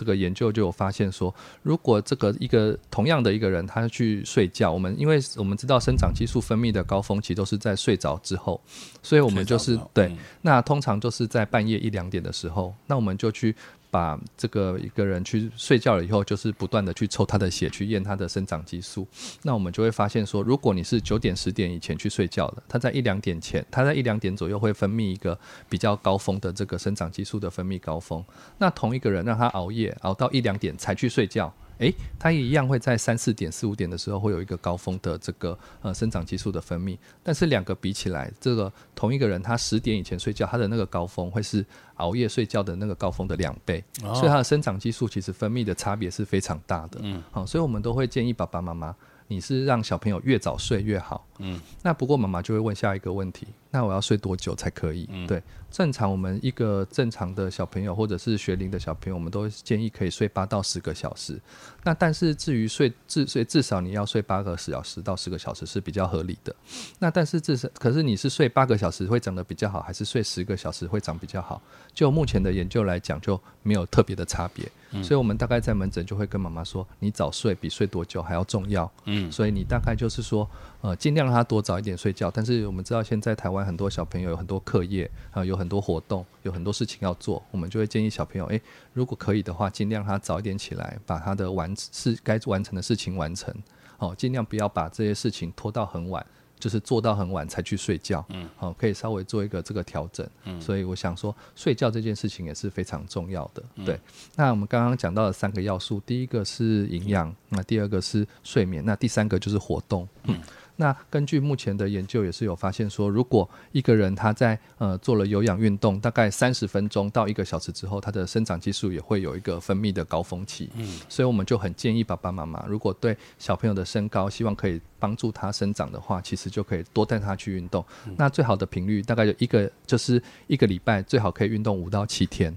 [0.00, 8.58] 这个研究就有发现说，如果这个一个同样的一个人，他去睡觉，我们因为我们知道生长激素分泌的高峰期都是在睡着之后，
[9.02, 10.10] 所以我们就是对，
[10.40, 13.54] 那通常就是在半夜一两点的时候，那我们就去。
[13.90, 19.06] 把这个一个人去睡觉了以后，就是不断的去抽他的血，去验他的生长激素。
[19.42, 28.24] 那我们就会发现说，如果你是九点十点以前去睡觉的，他在一两点前，他在一两点左右会分泌一个比较高峰的这个生长激素的分泌高峰。
[28.58, 31.52] 那同一个人让他熬夜熬到一两点才去睡觉。
[31.80, 41.64] 诶，它也一样会在三四点、四五点的时候会有一个高峰的这个呃生长激素的分泌，但是两个比起来，这个同一个人他十点以前睡觉，他的那个高峰会是
[41.94, 43.82] 熬夜睡觉的那个高峰的两倍，
[44.14, 47.00] 所以他的生长激素其实分泌的差别是非常大的。
[47.02, 48.94] 嗯，好，所以我们都会建议爸爸妈妈。
[49.32, 55.08] 你是让小朋友越早睡越好，嗯，那不过妈妈就会问下一个问题，那我要睡多久才可以？
[55.28, 55.40] 对，
[55.70, 61.40] 正常我们一个正常的小朋友或者是学龄的小朋友，我们都建议可以睡八到十个小时。
[61.84, 66.54] 那但是至于睡至睡至少你要睡八个小时到十个小时是比较合理的。
[66.98, 71.62] 那但是至少可是你是睡八个小时会长得比较好，还是睡十个小时会长比较好？
[71.94, 74.70] 就目前的研究来讲，就没有特别的差别。
[75.04, 78.90] 所以，我们大概在门诊就会跟妈妈说，你早睡比睡多久还要重要。
[79.04, 80.48] 嗯，所以你大概就是说，
[80.80, 82.28] 呃，尽量让他多早一点睡觉。
[82.28, 88.60] 但是我们知道，现在台湾很多小朋友有很多课业啊，有很多活动，有很多事情要做，我们就会建议小朋友，诶，
[88.92, 93.54] 如果可以的话，尽量他早一点起来，把他的完事该完成的事情完成。
[93.98, 96.24] 哦，尽量不要把这些事情拖到很晚。
[96.60, 103.98] 就是做到很晚才去睡觉，嗯，好，可以稍微做一个这个调整，嗯，所以我想说，睡觉这件事情也是非常重要的，对。
[104.36, 110.38] 那我们刚刚讲到的三个要素，第一个是营养，那第二个是睡眠，那第三个就是活动，嗯。
[110.80, 120.70] 那根据目前的研究也是有发现说，如果一个人他在呃做了有氧运动，大概三十分钟到一个小时之后，他的生长激素也会有一个分泌的高峰期。
[120.76, 127.84] 嗯，所以我们就很建议爸爸妈妈，如果对小朋友的身高希望可以帮助他生长的话，其实就可以多带他去运动。
[128.16, 132.50] 那最好的频率大概就一个就是一个礼拜最好可以运动五到七天。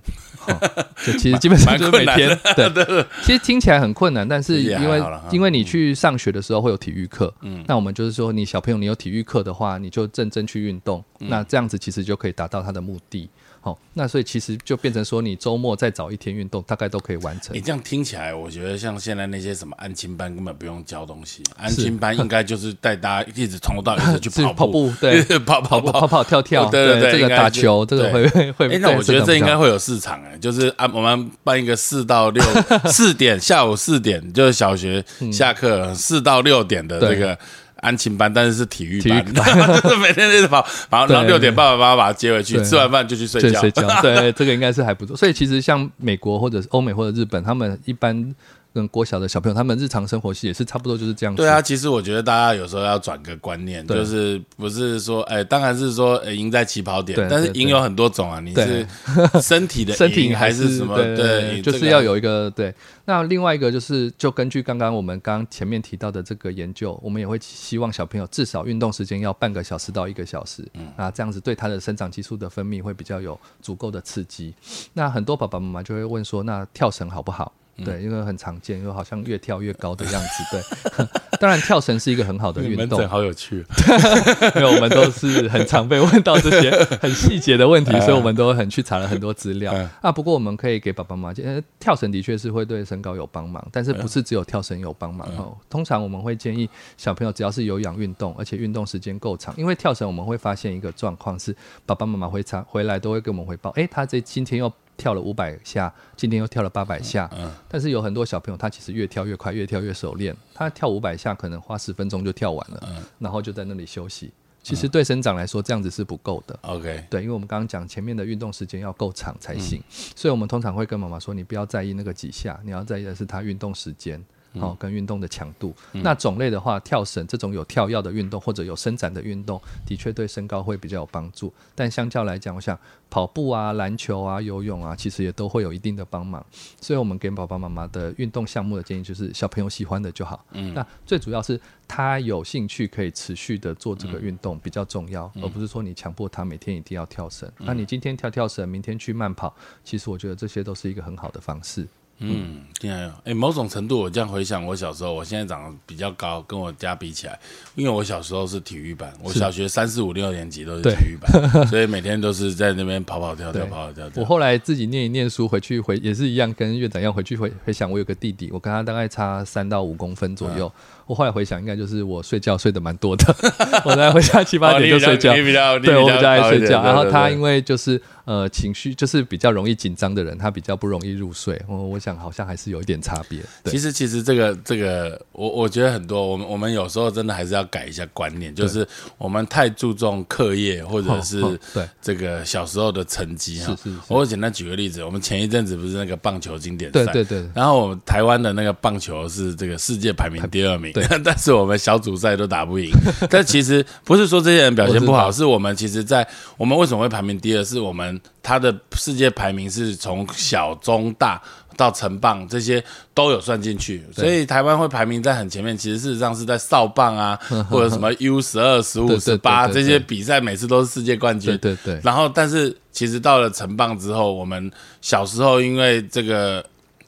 [1.06, 2.30] 就其实基本上就是每天。
[2.56, 8.13] 对，其实听起来很困难，但是因为因为你去上学的时候会有体育课，嗯，那我们就是。
[8.14, 13.30] 说你小朋友你有体育课的话，你就认真去运动，那这样子其实就可以达到他的目的。
[13.60, 17.62] 好，那所以其实就变成说，你周末再早一天运动，大概都可以完成你。
[17.62, 28.76] 这样听起来，我觉得像现在那些什么安亲班根本不用教东西，安亲班应该就是带大家一直从头到尾去 是 跑跑步对跑跑跑跑跑跳跳， 对对对打球，这个会对会会。
[28.76, 32.44] 哎，那我觉得这应该会会有市场哎，就是按我们办一个四到六
[32.92, 35.02] 四点下午四点，就是小学
[35.32, 37.40] 下课四到六点的这个
[37.84, 39.24] 安亲班，但是是体育班，
[39.84, 43.60] 就是每天一直跑，然后然后六点爸爸妈妈把他接回去，吃完饭就去睡觉。
[43.60, 45.16] 睡睡觉，对， 这个应该是还不错。
[45.16, 48.34] 所以其实像美国或者是欧美或者日本，他们一般
[48.74, 51.36] 跟国小的小朋友，他们日常生活系也是差不多就是这样。
[51.36, 58.86] 对啊，，其实我觉得大家有时候要转个观念，就是不是说，哎，当然是说呃赢在起跑点但是赢有很多种啊，你是
[59.42, 60.96] 身体的 身体赢还是什么？
[60.96, 62.74] 对，这个就是要有一个对。
[63.06, 74.56] 那另外一个就是，就根据刚刚我们刚前面提到的这个研究，我们也会希望小朋友至少运动时间要半个小时到一个小时，嗯，啊，这样子对他的生长激素的分泌会比较有足够的刺激。
[74.94, 77.52] 那很多爸爸妈妈就会问说，那跳绳好不好？
[77.78, 80.28] 嗯对，因为很常见，因为好像越跳越高的样子。
[80.52, 81.08] 对，
[81.42, 83.66] 当然跳绳是一个很好的运动好有趣。
[84.56, 86.72] 因为我们都是很常被问到这些
[87.02, 90.12] 很细节的问题，所以我们都很去查了很多资料嗯啊。
[90.12, 95.58] 不过我们可以给爸爸妈妈跳绳的确是会对身高有帮忙，但是不是只有跳绳有帮忙哦。
[95.70, 101.56] 通常我们会建议小朋友只要是有氧运动，而且运动时间够长，因为跳绳我们会发现一个状况是，
[101.88, 104.72] 爸爸妈妈会常回来都会跟我们汇报，诶，他这今天又。
[104.96, 107.30] 跳了五百下，今天又跳了八百下，
[107.68, 110.36] 但是有很多小朋友他其实越跳越快，越跳越熟练。
[110.54, 114.32] 他跳五百下可能花十分钟就跳完了，然后就在那里休息。
[114.62, 116.58] 其实对生长来说，这样子是不够的。
[116.62, 124.24] OK，对，因为我们刚刚讲前面的运动时间要够长才行，所以我们通常会跟妈妈说，你不要在意那个几下，你要在意的是他运动时间。
[124.54, 125.74] 哦，跟运动的强度。
[125.92, 131.54] 那种类的话，跳绳这种有跳跃的运动或者有伸展的运动，的确对身高会比较有帮助。
[131.76, 132.78] 但相较来讲，我想
[133.10, 136.44] 跑步啊、篮球啊、游泳啊，其实也都会有一定的帮忙。
[136.82, 140.46] 所以我们给爸爸妈妈的运动项目的建议就是，小朋友喜欢的就好。
[140.52, 147.52] 嗯，那最主要是他有兴趣可以持续的做这个运动比较重要，而不是说你强迫他每天一定要跳绳。
[147.60, 151.88] 那你今天跳跳绳，明天去慢跑，其实我觉得这些都是一个很好的方式。
[152.20, 153.12] 嗯，竟然有。
[153.26, 157.38] 哎，某种程度，我这样回想，我小时候，我现在长得比较高，跟我家比起来，
[157.76, 164.26] 因为我小时候是体育班，我小学三四五六年级都是对体育班， 所以每天都是在那边跑跑跳跳，跑跑跳跳我跳。
[164.26, 170.72] 后来自己念一念书，回去回也是一样，跟院长一样回去回回想，我有个弟弟，我跟他大概差三到五公分左右。
[171.06, 173.36] 我后来回想，应该就是我睡觉睡得蛮多的，
[173.86, 175.34] 我大概回家七八哦点就睡觉。
[175.80, 176.84] 对，我比较爱睡觉。
[176.84, 181.62] 然后他因为为就是呃情绪就是比较容易紧张的人，他比较不容易入睡。
[181.68, 183.42] 我我想好像还是有一点差别。
[183.64, 188.88] 对其实其实这个这个，我我觉得很多，我们我们有时候真的还是要改一下观念，就是
[189.18, 191.42] 我们太注重课业或者是
[191.74, 193.76] 对这个小时候的成绩哈。
[194.08, 202.92] 我简单举个例子，我们前一阵子不是那个棒球经典赛，对对对然后我们台湾的那个棒球是这个世界排名第二名对， 但是我们小组赛都打不赢。
[203.30, 206.28] 但其实不是说这些人表现不好，我是我们其实在
[206.58, 211.42] 我们为什么会排名第二，是我们他的世界排名是从小中大。
[211.76, 212.84] 到成棒这些
[213.16, 215.76] 都有算进去，所以台湾会排名在很前面。
[215.76, 217.36] 其实事实上是在少棒啊，
[217.68, 221.74] 或者什么 U 十二、十五、十八这些比赛，每次都是世界冠军对。
[221.74, 226.64] 对对，然后，但是其实到了成棒之后，我们小时候因为这个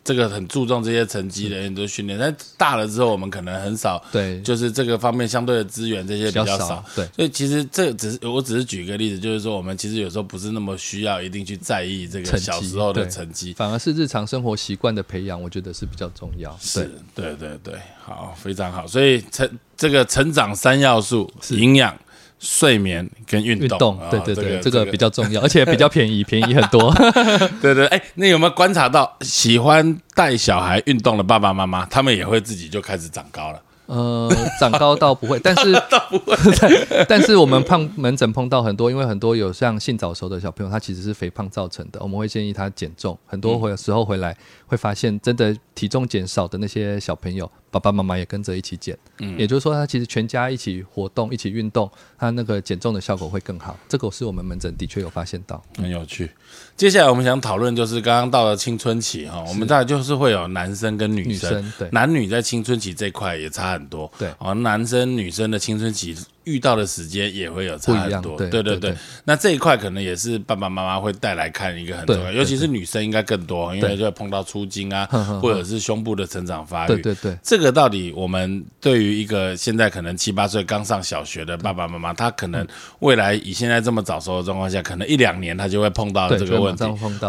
[0.06, 6.86] 这个很注重这些成绩的人都训练，但大了之后，我们可能很少，对就是这个方面相对的资源这些比较少。
[6.96, 13.54] 对所以其实这只是我只是举一个例子，就是说我们其实有时候不是那么需要一定去在意这个小时候的对成绩。
[13.56, 16.56] 反而是日常生活习惯的培养，我觉得是比较重要。
[16.62, 18.86] 是，对对对，好，非常好。
[18.86, 21.98] 所以成这个成长三要素：营养、
[22.40, 23.66] 睡眠跟运动。
[23.66, 26.94] 运动，啊对对对，这这个比较重要，而且比较便宜， 便宜很多。
[27.62, 27.86] 对对。
[27.88, 33.62] 哎，那有没有观察到喜欢带小孩运动的爸爸妈妈，他们也会自己就开始长高了？
[33.88, 34.28] 呃，
[34.60, 35.72] 长高倒不会， 但是
[36.10, 43.16] 不会但是我们碰门诊碰到很多，因为很多有像性早熟的小朋友，他其实是肥胖造成的，我们会建议他减重。
[43.28, 47.48] 很多回时候回来会发现，真的体重减少的那些小朋友，
[47.80, 48.98] 爸爸妈妈也跟着一起减。
[49.20, 53.78] 嗯，也就是说，他其实全家一起活动、一起运动，他那个减重的效果会更好。
[53.90, 55.62] 这个是我们门诊的确有发现到。
[55.78, 56.32] 很有趣。
[56.78, 64.10] 接下来我们想讨论就是刚刚到了青春期哈，我们大概就是会有男生跟女生，女生对男女在青春期这块也差很多。
[64.18, 66.16] 对哦，男生女生的青春期
[66.46, 68.38] 遇到的时间也会有差很多。
[68.38, 75.06] 对对对，那这一块可能也是爸爸妈妈会带来看一个很重要，尤其是女生应该更多，因为就会碰到出经啊，
[75.42, 76.88] 或者是胸部的成长发育。
[76.88, 82.66] 对对对，这个到底我们对于一个现在可能七八岁刚上小学的爸爸妈妈，他可能
[83.00, 86.84] 未来以现在这么早熟的状况下，可能一两年他就会碰到这个问题。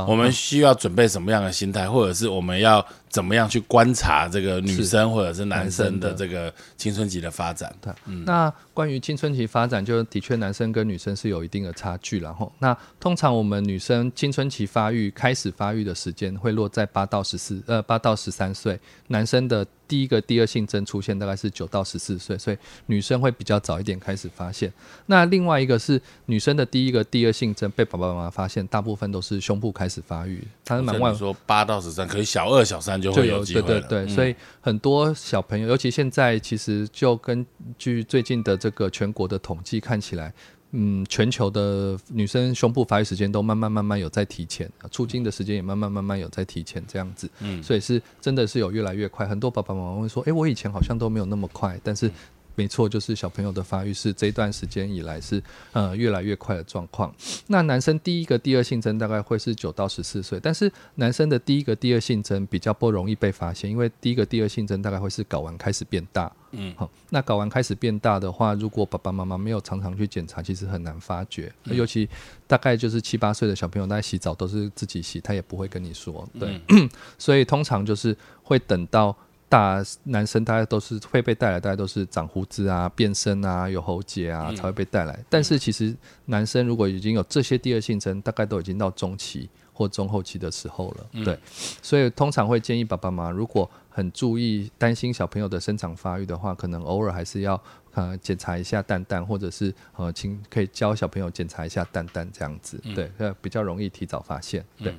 [0.07, 2.87] 我们需要准备什么样的心态，或者是我们要？
[3.09, 7.75] 怎么样去观察这个女生或者是男生的这个青春期的发展？
[7.81, 7.93] 对，
[8.25, 12.21] 那关于青春期发展，就的确男生跟女生是有一定的差距。
[12.21, 19.67] 然后，那通常我们女生青春期发育开始发育的时间会落在八到十四呃八到十三岁，男生的。
[19.89, 22.57] 第一个第二性征出现大概是九到十四岁，所以
[22.87, 24.73] 女生会比较早一点开始发现。
[25.07, 30.43] 那另外一个是女生的第一个第二性征被爸爸妈妈发现，大部分都是胸部开始发育。
[30.65, 37.45] 他是蛮晚说八到十三，可以小二小三就会有机会对对对，所以很多小朋友，尤其现在其实就根
[37.79, 40.33] 据最近的这个全国的统计看起来。
[40.73, 49.27] 嗯，全球的女生胸部发育时间都慢慢慢慢有在提前，出经的时间也慢慢慢慢有在提前，这样子，嗯，所以是真的是有越来越快。
[49.27, 52.11] 很多爸爸妈妈会说，哎，我以前好像都没有那么快，但是。
[52.57, 55.41] 没错，就是小朋友的发育是这一段时间以来是
[55.73, 57.15] 呃越来越快的状况。
[57.47, 66.33] 那男生第一个、第二性征大概会是九到十四岁，但是男生的第一个、第二性征比较不容易被发现，因为第一个、第二性征大概会是睾丸开始变大。
[66.53, 71.53] 嗯，好，那睾丸开始变大的话，如果爸爸妈妈没有常常去检查，其实很难发觉。
[71.65, 72.09] 尤其
[72.47, 76.27] 大概就是七八岁的小朋友，在洗澡都是自己洗，他也不会跟你说。
[76.41, 76.59] 对，
[77.19, 79.15] 所以通常就是会等到。
[79.49, 85.19] 大男生大家都是会被带来，大家都是长胡子啊、变身啊、有喉结啊才会被带来。
[85.31, 85.95] 但是其实
[86.25, 91.25] 男生如果已经有这些第二性征，大概都已经到中期或中后期的时候了。
[91.25, 91.39] 对，
[91.81, 97.61] 所以通常会建议爸爸妈妈，如果很注意担心小朋友的生长发育的话，可能偶尔还是要
[97.95, 102.83] 呃检查一下蛋蛋，或者是呃请可以教小朋友检查一下蛋蛋这样子。
[102.95, 104.65] 对，比较容易提早发现。
[104.77, 104.93] 对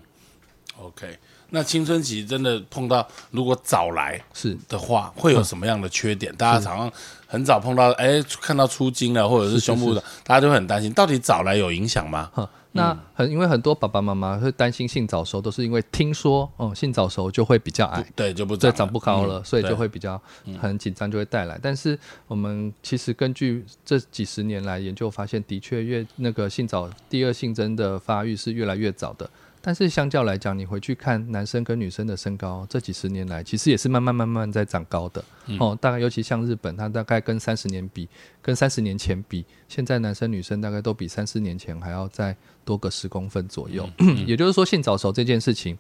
[0.79, 1.19] ，OK。
[1.49, 6.35] 那青春期真的碰到，如果早来是的话，会有什么样的缺点？
[6.35, 6.91] 大家常常
[7.25, 12.31] 很早碰到，哎，看到出精了，或者是胸部的，大家就会很担心，到底早来有影响吗？
[12.73, 20.21] 那很，因为很多爸爸妈妈会担心性早熟，都是因为听说，哦，性早熟就会比较矮，对，就不长，长不高了，所以就会比较
[20.61, 21.57] 很紧张，就会带来。
[21.59, 29.27] 但是我们其实根据这几十年来研究发现，的确越那个性早第二性征的发育是越来越早的。
[29.67, 35.21] 但是相较来讲，你回去看男生跟女生的身高，这几十年来其实也是慢慢慢慢在长高的
[35.59, 35.77] 哦。
[35.81, 38.07] 大概尤其像日本，它大概跟三十年比，
[38.41, 43.85] 跟三十年前比，现在男生女生大概都比三四年前还要再多个十公分左右。
[44.25, 45.77] 也就是说，性早熟这件事情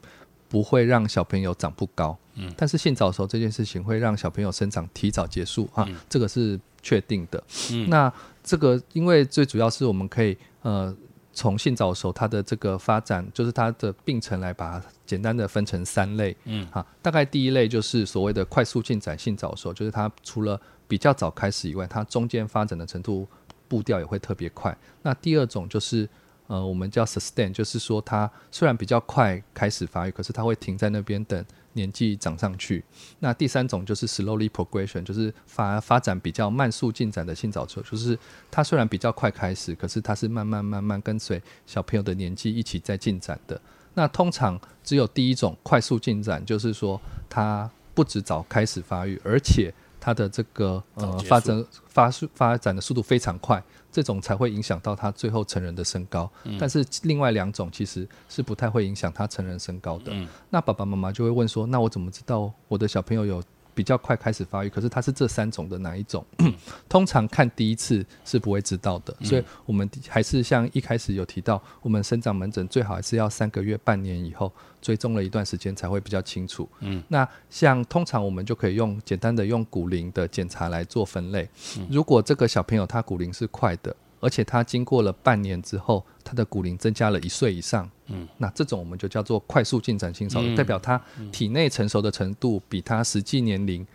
[0.49, 7.41] 不会让小朋友长不高，嗯，但是性早熟这件事情会让小朋友生长提早结束啊，这个是确定的。
[7.87, 8.11] 那
[8.43, 10.93] 这个因为最主要是我们可以呃。
[11.37, 23.27] 从性早熟，它的这个发展就是它的病程来把它简单的分成三类，嗯，哈，大概第一类就是所谓的快速进展性早熟，就是它除了比较早开始以外，它中间发展的程度
[23.67, 24.75] 步调也会特别快。
[25.03, 26.09] 那第二种就是
[26.47, 31.45] 呃，我们叫 sustain，就是说它虽然比较快开始发育，可是它会停在那边等。
[31.77, 32.83] 年纪长上去，
[33.19, 38.17] 那第三种就是 slowly progression，就是发发展比较慢速进展的性早熟，就是
[38.51, 43.61] 它虽然比较快开始，可是它是慢慢慢慢跟随小朋友的年纪一起在进展的。
[43.93, 46.99] 那通常只有第一种快速进展，就是说
[47.29, 53.63] 它不止早开始发育，而且它的这个呃发展发速发展的速度非常快。
[53.91, 60.11] 这种才会影响到他最后成人的身高，但是另外两种其实是不太会影响他成人身高的。
[60.49, 63.43] 那爸爸妈妈就会问说：那我怎么知道我的小朋友有？
[63.77, 66.25] 比较快开始发育，可是它是这三种的哪一种？
[66.89, 74.51] 通常看第一次是不会知道的，所以我们还是像一开始有提到，我们生长门诊最好还是要三个月、半年以后
[74.81, 76.67] 追踪了一段时间才会比较清楚。
[76.79, 81.47] 嗯，那像通常我们就可以用简单的用骨龄的检查来做分类。
[81.87, 83.95] 如果这个小朋友他骨龄是快的。
[84.27, 91.01] 而且他经过了半年之后，他的骨龄增加了一岁以上，嗯，那这种我们就叫做快速进展性早熟，代表他
[91.31, 93.87] 体内成熟的程度比他实际年龄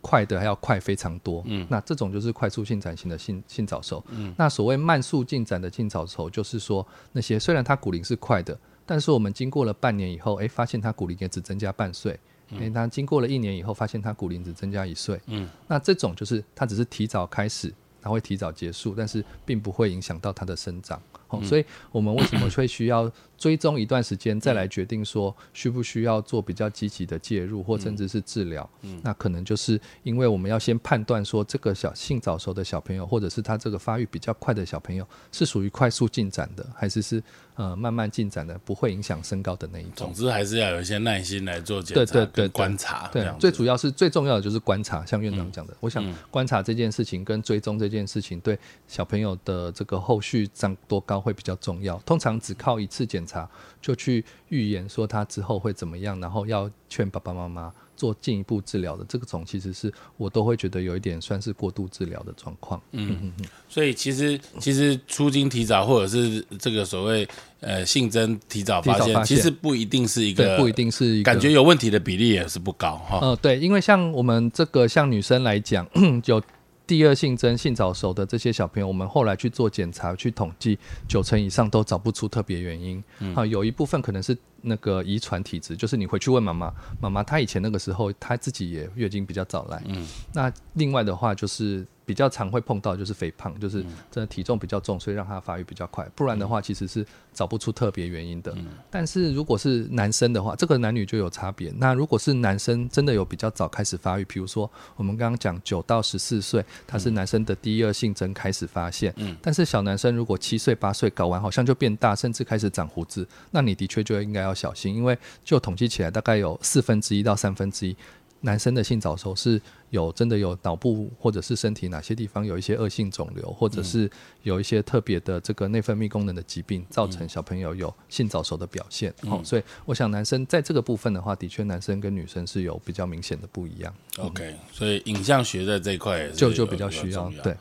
[0.00, 12.18] 快的还要快非常多，嗯，那这种就是快速进展型的性性早熟，嗯，那所谓慢速进展的性早熟，就是说那些虽然他骨龄是快的，但是我们经过了半年以后，哎，发现他骨龄也只增加半岁，
[12.58, 17.72] 哎，他经过了一年以后，发现他骨龄只增加一岁，嗯，那这种就是他只是提早开始。
[18.00, 21.00] 它会提早结束，但是并不会影响到它的生长。
[21.28, 28.68] 哦，所以我们为什么会需要追踪一段时间，再来决定说需不需要做比较积极的介入，或甚至是治疗。
[28.82, 37.22] 嗯，那可能就是因为我们要先判断说这个小性早熟的小朋友，或者是他这个发育比较快的小朋友，是属于快速进展的，还是是
[37.54, 40.08] 呃慢慢进展的，不会影响身高的那一种。
[40.08, 43.08] 总之还是要有一些耐心来做检查对对观察。
[43.12, 45.06] 对，最主要是最重要的就是观察。
[45.06, 48.58] 像院长讲的，我想观察这件事情跟追踪这件事情，对
[48.88, 51.96] 小朋友的这个后续长多高会比较重要。
[52.00, 53.48] 通常只靠一次检查
[53.82, 62.80] 就去预言说他之后会怎么样，然后要劝爸爸妈妈做进一步治疗的这个种，其实是我都会觉得有一点算是过度治疗的状况。
[62.92, 63.46] 嗯嗯嗯。
[63.68, 67.28] 所以其实其实出经提早，或者是这个所谓
[67.60, 73.20] 呃性征提早发现，其实不一定是一个不一定是一个感觉有问题的比例也是不高哈。
[73.22, 75.86] 嗯，对，因为像我们这个像女生来讲
[76.24, 76.42] 有。
[76.88, 83.04] 第二性征性早熟的这些小朋友，我们后来去做检查，去统计，九成以上都找不出特别原因。
[83.34, 89.82] 啊，有一部分可能是那个遗传体质，就是你回去问妈妈，妈妈她以前那个时候她自己也月经比较早来。
[89.86, 91.86] 嗯，那另外的话就是。
[92.08, 96.08] 比较常会碰到就是肥胖，就是真的体重比较重，所以让他发育比较快。
[96.14, 97.04] 不然的话，其实是
[97.34, 98.56] 找不出特别原因的。
[98.90, 101.70] 但是如果是男生的话，这个男女就有差别。
[101.76, 109.12] 那如果是男生真的有比较早开始发育，比如说我们刚刚讲九到十四岁，他是男生的第二性征开始发现。
[109.18, 109.36] 嗯。
[109.42, 117.94] 但是小男生如果七岁八岁搞完，好像就变大，甚至开始长胡子，那你的确就应该要小心，因为就统计起来，大概有四分之一到三分之一
[118.40, 119.60] 男生的性早熟是。
[119.90, 124.10] 有真的有脑部或者是身体哪些地方有一些恶性肿瘤，或者是
[124.42, 129.12] 有一些特别的这个内分泌功能的疾病，造成小朋友有性早熟的表现。
[129.22, 133.94] 哦，所以我想男生在这个部分的话，的确男生跟女生是有比较明显的不一样。
[134.18, 137.30] OK，所以影像学在这一块就就比较需要。
[137.42, 137.56] 对，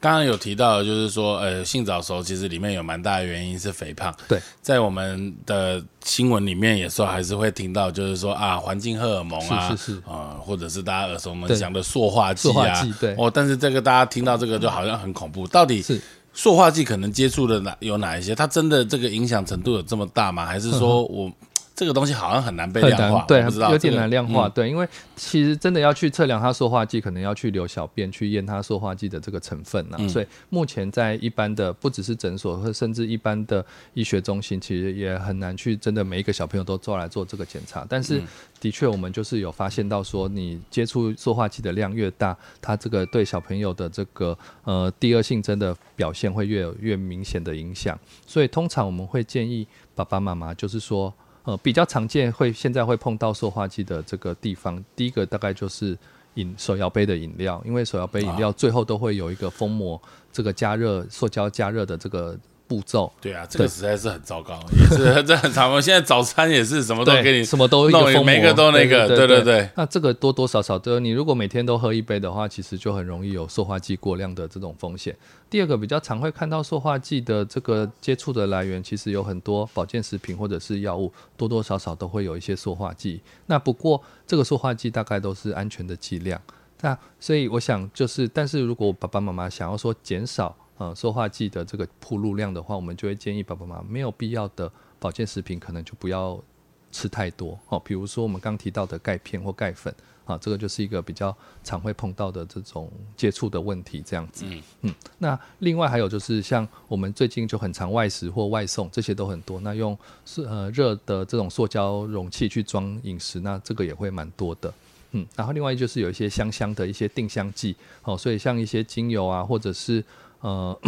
[0.00, 4.14] 刚刚有提到就是说，呃，性早熟其实里面有蛮大的原因是肥胖。
[4.28, 11.69] 对，在我们的新闻里面也说还是会听到，就是说啊，环境荷尔蒙啊，是是啊，或者是大家耳熟能详。
[11.72, 16.00] 的塑化剂啊，对哦，但是这个大家听到这个就好像很恐怖，到底是
[16.32, 18.34] 塑化剂可能接触的哪有哪一些？
[18.34, 20.46] 它真的这个影响程度有这么大吗？
[20.46, 21.30] 还是说我？
[21.74, 24.86] 这个东西好像很难被量化，对，有点难量化，对，因为
[25.16, 29.96] 其实真的要去测量它塑化剂，可能要去留小便去验它塑化剂的这个成分呢。
[30.06, 37.86] 所以目前在一般的不只是诊所，或甚至一般的医学中心，其实也很难去真的每一个小朋友都做来做这个检查。
[37.88, 38.20] 但是
[38.60, 47.98] 的确，我们就是有发现到说，你接触塑化剂的量越大，它这个对小朋友的这个呃第二性征的表现会越有越明显的影响。
[48.26, 51.10] 所以通常我们会建议爸爸妈妈就是说。
[51.44, 55.96] 呃，比较常见会现在会碰到塑化剂的这个地方，第一个大概就是
[56.34, 60.00] 饮手摇杯的饮料，因为手摇杯饮料最后都会有一个封膜，
[60.32, 62.38] 这个加热塑胶加热的这个。
[62.70, 65.82] 步骤对啊，这个实在是很糟糕，也是 这很长。
[65.82, 69.68] 现在早餐也是什么都给你，什么都弄，每个都那个，对对对。
[69.74, 75.16] 那这个多多少少的，你如果每天都喝一杯的话，其实就很容易有塑化剂过量的这种风险。
[75.50, 83.20] 第二个比较常会看到塑化剂的这个接触的来源，其实有很多保健食品或者是药物，多多少少都会有一些塑化剂。
[83.46, 86.40] 那不过这个塑化剂大概都是安全的剂量。
[86.82, 90.56] 那所以我想就是，但是如果爸爸妈妈想要说减少。
[90.80, 96.42] 呃，塑化剂的这个铺路量的话，我们就会建议爸爸妈妈没有必要的保健食品，可能就不要
[96.90, 97.78] 吃太多哦。
[97.84, 104.46] 比如说我们刚提到的钙片或钙粉啊，这个就是一个比较常会碰到的这种接触的问题，这样子。
[104.48, 104.94] 嗯嗯。
[105.18, 109.60] 那另外还有就是像我们最近就很常外食或外送，这些都很多。
[109.60, 114.72] 那用是呃热的这种塑胶容器去装饮食，那这个也会蛮多的。
[115.10, 115.26] 嗯。
[115.36, 120.02] 然后另外就是有一些香香的一些定香剂哦，所以像一些精油啊，或者是
[120.40, 120.80] 呃，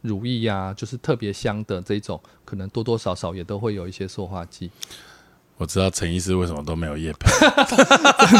[0.00, 4.70] 如意呀，就是特别香的这种，可能多多少少也都会有一些塑化剂。
[5.58, 7.30] 我知道陈医师为什么都没有夜配，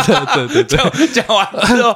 [0.06, 1.94] 对对对对，讲完之后，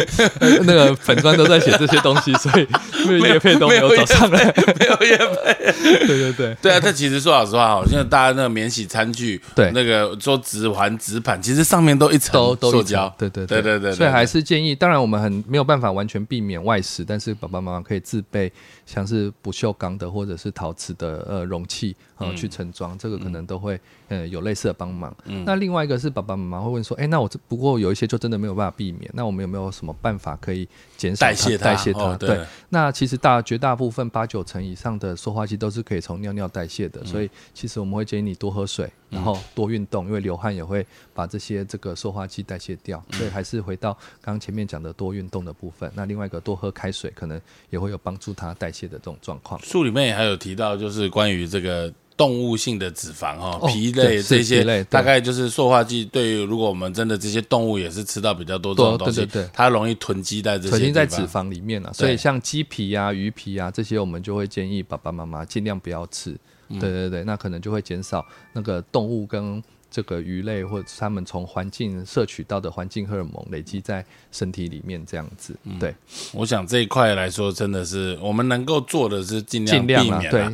[0.64, 2.66] 那个粉砖都在写这些东西，所以
[3.06, 4.30] 没有夜配都没有找上。
[4.30, 4.44] 来，
[4.78, 5.72] 没有夜配，
[6.06, 9.70] 对对对，对啊，这其实说老实话哦，现在大家那个免洗餐具，对。
[9.72, 18.50] 那个做纸环纸板，其实上面都一层塑胶，对对对对对，所以还是建议，当然我们很没有办法完全避免外食，但是爸爸妈妈可以自备，
[18.86, 24.62] 像是不锈钢的或者是陶瓷的呃容器呃去盛装，这个可能都会呃有类似。
[24.62, 25.12] 的帮忙，
[25.44, 32.14] 那另外一个是爸爸妈妈会问说，哎，那我这不过有一些就真的没有办法避免，那我们有没有什么办法可以减少代谢代谢它？
[32.16, 45.90] 对，那其实大绝大部分八九成以上的塑化剂都是可以从尿尿代谢的，所以其实我们会建议你多喝水，然后多运动，因为流汗也会把这些这个塑化剂代谢掉，所以还是回到刚刚前面讲的多运动的部分。
[45.96, 49.60] 那另外一个多喝开水，可能也会有帮助它代谢的这种状况。
[49.60, 51.92] 书里面也还有提到，就是关于这个。
[52.22, 56.04] 动物性的脂肪哈，哦皮类这些大概就是塑化剂。
[56.04, 61.26] 对于如果我们真的这些动物也是吃到比较多这种东西，它容易囤积在这些曾经在脂。
[61.32, 66.36] 肪里面了，所以像鸡皮啊、鱼皮啊这些，我们就会建议爸爸妈妈尽量不要吃。
[66.68, 75.54] 嗯对对对，那可能就会减少那个动物跟这个鱼类或者他们从环境摄取到的环境荷尔蒙累积在身体里面这样子。
[75.64, 75.94] 嗯对，
[76.32, 80.46] 我想这一块来说，真的是我们能够做的是尽量避免啊，，对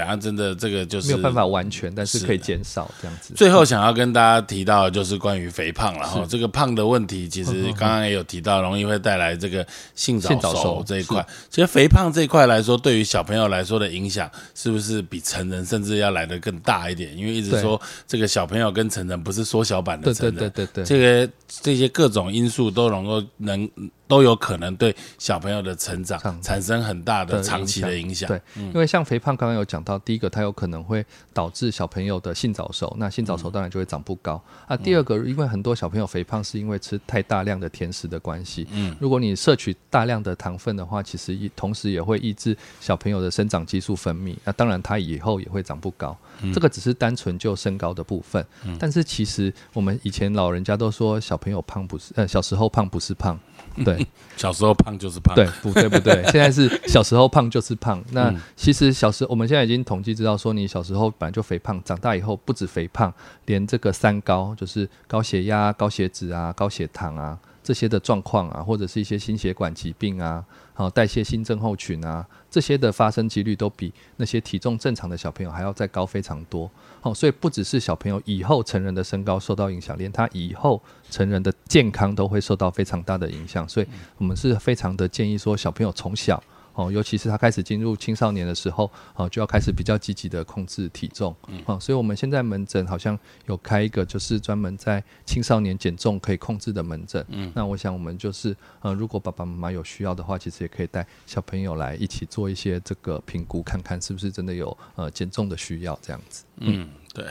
[0.00, 3.34] 啊，真的这个就是没有办法完全，但是是可以减少这样子。
[3.34, 9.64] 最后想要跟大家提到的就是关于肥胖了哈，这个胖的问题，其实刚刚也有提到，容易会带来这个
[9.94, 11.24] 性早熟熟这一块。
[11.50, 17.16] 其实肥胖这一块来说，对于小朋友来说的影响，是不是比成人甚至要来的更大一点？
[17.16, 17.60] 因为一直对。
[17.60, 23.68] 说这个小朋友跟成人不是缩小版的对成人，对对对对，这个这些各种因素都能够能
[24.08, 28.28] 都有可能对小朋友的成长长产生很大的的长期的影响。
[28.28, 34.42] 对，因为像肥胖刚刚有讲到，第一个它有可能会导致小朋友的性早熟，那性早熟当然就会长不高。
[34.66, 38.66] 啊，第二个，因为很多小朋友肥胖是因为吃太大量的甜食的关系。
[38.72, 44.36] 嗯，如果你摄取大量的糖分的话，其实一同时也会抑制小朋友的生长激素分泌。
[44.44, 46.16] 那当然，他以后也会长不高。
[46.54, 48.44] 这个只是单纯就身高的部分，
[48.78, 53.38] 但是其实我们以前老人家都说小朋友胖不是呃小时候胖不是胖，
[53.84, 54.06] 对。
[54.36, 58.02] 小时候胖就是胖，对，不对不对，现在是 小时候胖就是胖。
[58.12, 63.12] 那嗯其实小时我们现在已经统计知道说，你小时候本来就肥胖，长大以后不止肥胖，
[63.46, 76.70] 连这个三高，就是高血压、高血脂啊、高血糖啊这些的状况啊，或者是一些心血管疾病啊，好、代谢性症候群啊，这些的发生几率都比那些体重正常的小朋友还要再高非常多。
[77.00, 83.68] 好、所以不只是小朋友以后成人的身高受到影响，连他以后成人的健康都会受到非常大的影响。
[83.68, 83.86] 所以
[84.16, 86.40] 我们是非常的建议说，小朋友从小。
[86.76, 97.24] 哦，尤其是他开始进入青少年的时候，哦，就要开始比较积极的控制体重，哦，所以我们现在门诊好像有开一个，就是专门在青少年减重可以控制的门诊。
[97.30, 106.44] 嗯，那我想我们就是，呃，如果爸爸妈妈有需要的话，其实也可以带小朋友来一起做一些这个评估，看看是不是真的有呃减重的需要这样子。
[106.58, 107.24] 嗯，对，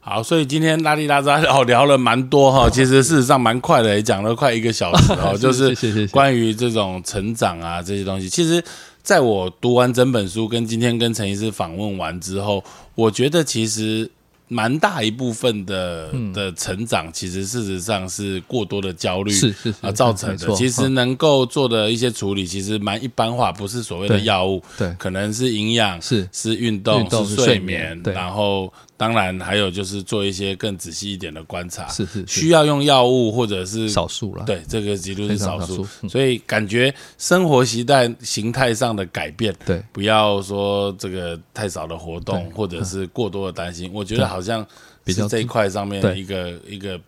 [0.00, 8.62] 好，所以今天拉里拉扎哦聊了蛮多哈，其实事实上蛮快的，也讲了快一个小时哦， 就是关于这种成长啊这些东西，其实。
[9.02, 12.62] 在我读完整本书，跟今天跟陈医师访问完之后，
[12.94, 14.10] 我觉得其实
[14.46, 16.32] 蛮大一部分的、嗯。
[16.32, 20.54] 的成长，其实事实上是过多的焦虑是是是啊造成的。
[20.54, 20.94] 其实嗯。
[20.94, 24.24] 能够做的一些处理，其实蛮一般化，不是所谓的对。
[24.24, 24.92] 药物，对。
[24.98, 26.28] 可能是营养，是。
[26.32, 32.26] 是运动，是是睡睡眠然后当然还有就是做一些更仔细一点的观察，是是是。
[32.26, 35.86] 需要用药物或者是少数了，对这个几率是少数。
[36.06, 39.82] 所以感觉生活习态形态上的改变，对。
[39.90, 44.66] 不要说这个太少的活动或者是过多的担心，我觉得好像
[45.02, 46.20] 比较是这一块上面对。
[46.20, 47.00] 一个一个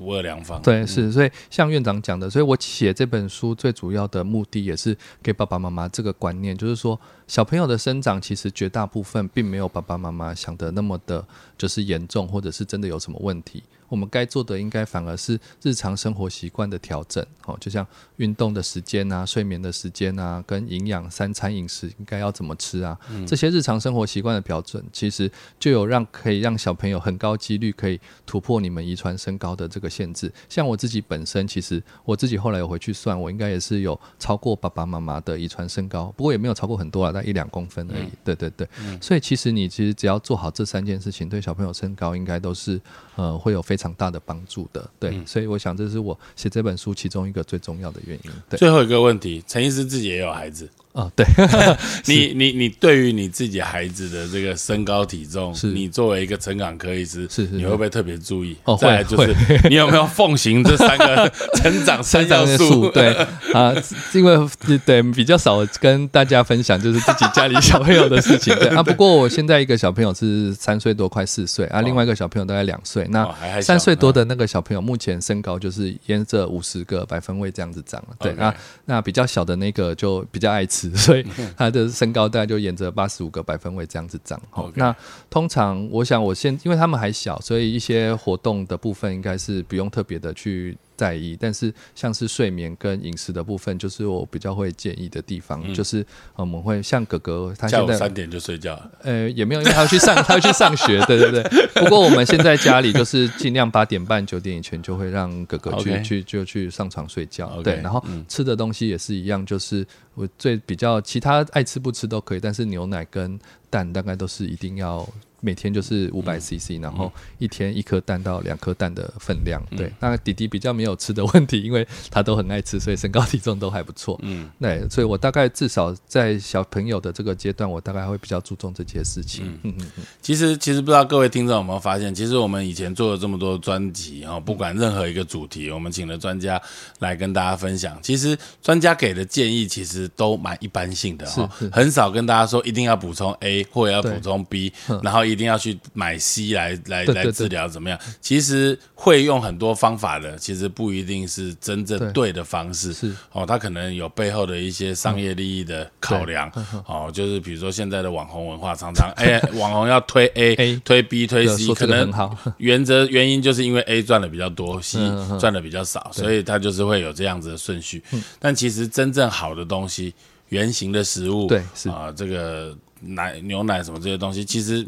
[0.00, 0.60] 不二良方。
[0.62, 11.22] 对，是，所以像院长讲的，所以我写这本书最主要的目的也是给爸爸妈妈这个观念，就是说小朋友的生长其实绝大部分并没有爸爸妈妈想的那么的，
[11.58, 13.62] 就是严重，或者是真的有什么问题。
[13.90, 17.86] 我们该做的应该反而是日常生活习惯的调整，哦，就像
[18.16, 30.32] 运动的时间啊、睡眠的时间啊、跟营养三餐饮食应该要怎么吃啊，这些日常生活习惯的调整，其实就有让可以让小朋友很高几率可以突破你们遗传身高的这个限制。
[30.48, 38.08] 像我自己本身，其实我自己后来有回去算，我应该也是有超过爸爸妈妈的遗传身高，不过也没有超过很多啊，大概一两公分而已。
[38.22, 38.68] 对对对，
[39.00, 42.80] 所以其实你其实只要做好这三件事情，对小朋友身高应该都是
[43.16, 44.90] 呃会有非常大的帮助的。
[44.98, 48.30] 对，所以我想这是我写这本书其中一个最重要的原因。
[48.50, 51.24] 对，最后一个问题，陈医师自己也有孩子，啊、对，
[52.06, 58.56] 你你你对于你自己孩子的这个身高体重，是你作为一个成长科医师，是是你会不会特别注意？
[58.64, 62.90] 哦再来会就是 你有没有奉行这三个 成长三要的素？
[62.90, 63.14] 对
[63.54, 63.72] 啊，
[64.12, 64.36] 因为
[64.84, 68.54] 对比较少跟大家分享，就是自己家里小朋友的事情。
[68.56, 73.06] 对啊，不过我现在一个小朋友是三岁多，快四岁啊，另外一个小朋友大概两岁。
[73.10, 73.28] 那
[73.60, 78.08] 三岁多的那个小朋友，目前身高就是沿着五十个百分位这样子长了。
[78.18, 78.52] 对啊，
[78.86, 81.26] 那比较小的那个就比较爱吃， 所以
[81.56, 84.40] 他的身高大概就沿着八十五个百分位这样子长。
[84.48, 84.94] 好那
[85.28, 96.00] 通常我想我现因为他们还小，所以一些活动的部分应该是不用特别的去在意，但是像是睡眠跟饮食的部分，就是我比较会建议的地方，就是
[96.36, 101.42] 呃我们会像哥哥他现在三点就睡觉了，呃，也没有，因为他要去上，他要去上学， 对对对。
[101.82, 107.76] 不过我们现在家里就是尽量八点半、九点以前就会让哥哥去去就去上床睡觉对。
[107.76, 113.38] 然后嗯吃的东西也是一样，就是我最比较其他爱吃不吃都可以，但是牛奶跟
[113.70, 115.08] 蛋大概都是一定要
[115.40, 119.62] 每天就是五百 CC，然后一天一颗蛋到两颗蛋的分量。
[119.76, 124.18] 对，那弟弟比较没有吃的问题，因为他都很爱吃，所以身高体重都还不错。
[124.22, 129.46] 嗯，对，所以我大概至少在小朋友的这个阶段，我大概会比较注重这些事情。
[129.62, 130.04] 嗯嗯嗯。
[130.20, 136.60] 其实其实不知道各位听众有没有发现，其实我们以前做了这么多专辑啊，不管任何一个主题，我们请了专家
[136.98, 137.98] 来跟大家分享。
[138.02, 144.72] 其实专家给的建议其实都蛮一般性的哈，很少跟大家说一定要补充 A 或者要补充 B，
[145.02, 147.98] 然后一定要去买 C 来来来治疗怎么样？
[148.20, 152.92] 其实会用很多方法的，其实不一定是真正对的方式。
[152.92, 156.50] 是哦，他可能有背后的一些商业利益的考量。
[156.86, 162.12] 哦，就是比如说现在的网红文化，常常哎， 网红要推 A，推 B，推 C，可能
[162.58, 164.98] 原则原因就是因为 A 赚的比较多，C
[165.38, 168.02] 赚的比较少，所以他就是会有这样子的顺序。
[168.38, 170.14] 但其实真正好的东西，
[170.48, 172.76] 原形的食物，对，是啊，这个。
[173.00, 174.86] 奶、牛奶什么这些东西，其实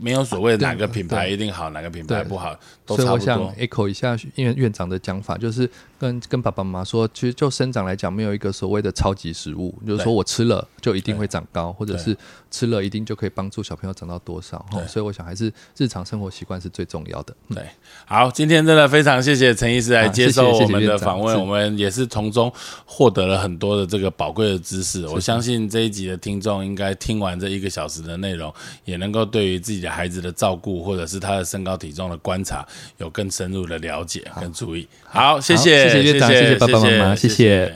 [0.00, 3.06] 没有所谓哪个品牌一定好，哪个品牌不好，都差不多。
[3.06, 12.16] 所以我想 echo 一下院院长的讲法，就是跟跟爸爸妈妈说，其实就生长来讲，没有一个所谓的超级食物，就是说我吃了就一定会长高，或者是
[12.50, 14.64] 吃了一定就可以帮助小朋友长到多少。
[14.86, 17.34] 所以我想还是日常生活习惯是最重要的。
[17.52, 17.62] 对，
[18.06, 22.50] 好，今天真的非常谢谢陈医师来接受我们的访问，我们也是从中
[22.86, 25.04] 获得了很多的这个宝贵的知识。
[25.08, 27.48] 我相信这一集的听众应该听完这。
[27.48, 32.64] 一个小时的内容，也能够对于自己的孩子的照顾，或者是他的身高体重的观察，
[32.98, 34.86] 有更深入的了解跟注意。
[35.04, 37.72] 好，谢谢，谢谢院长，谢谢爸爸妈妈，谢谢。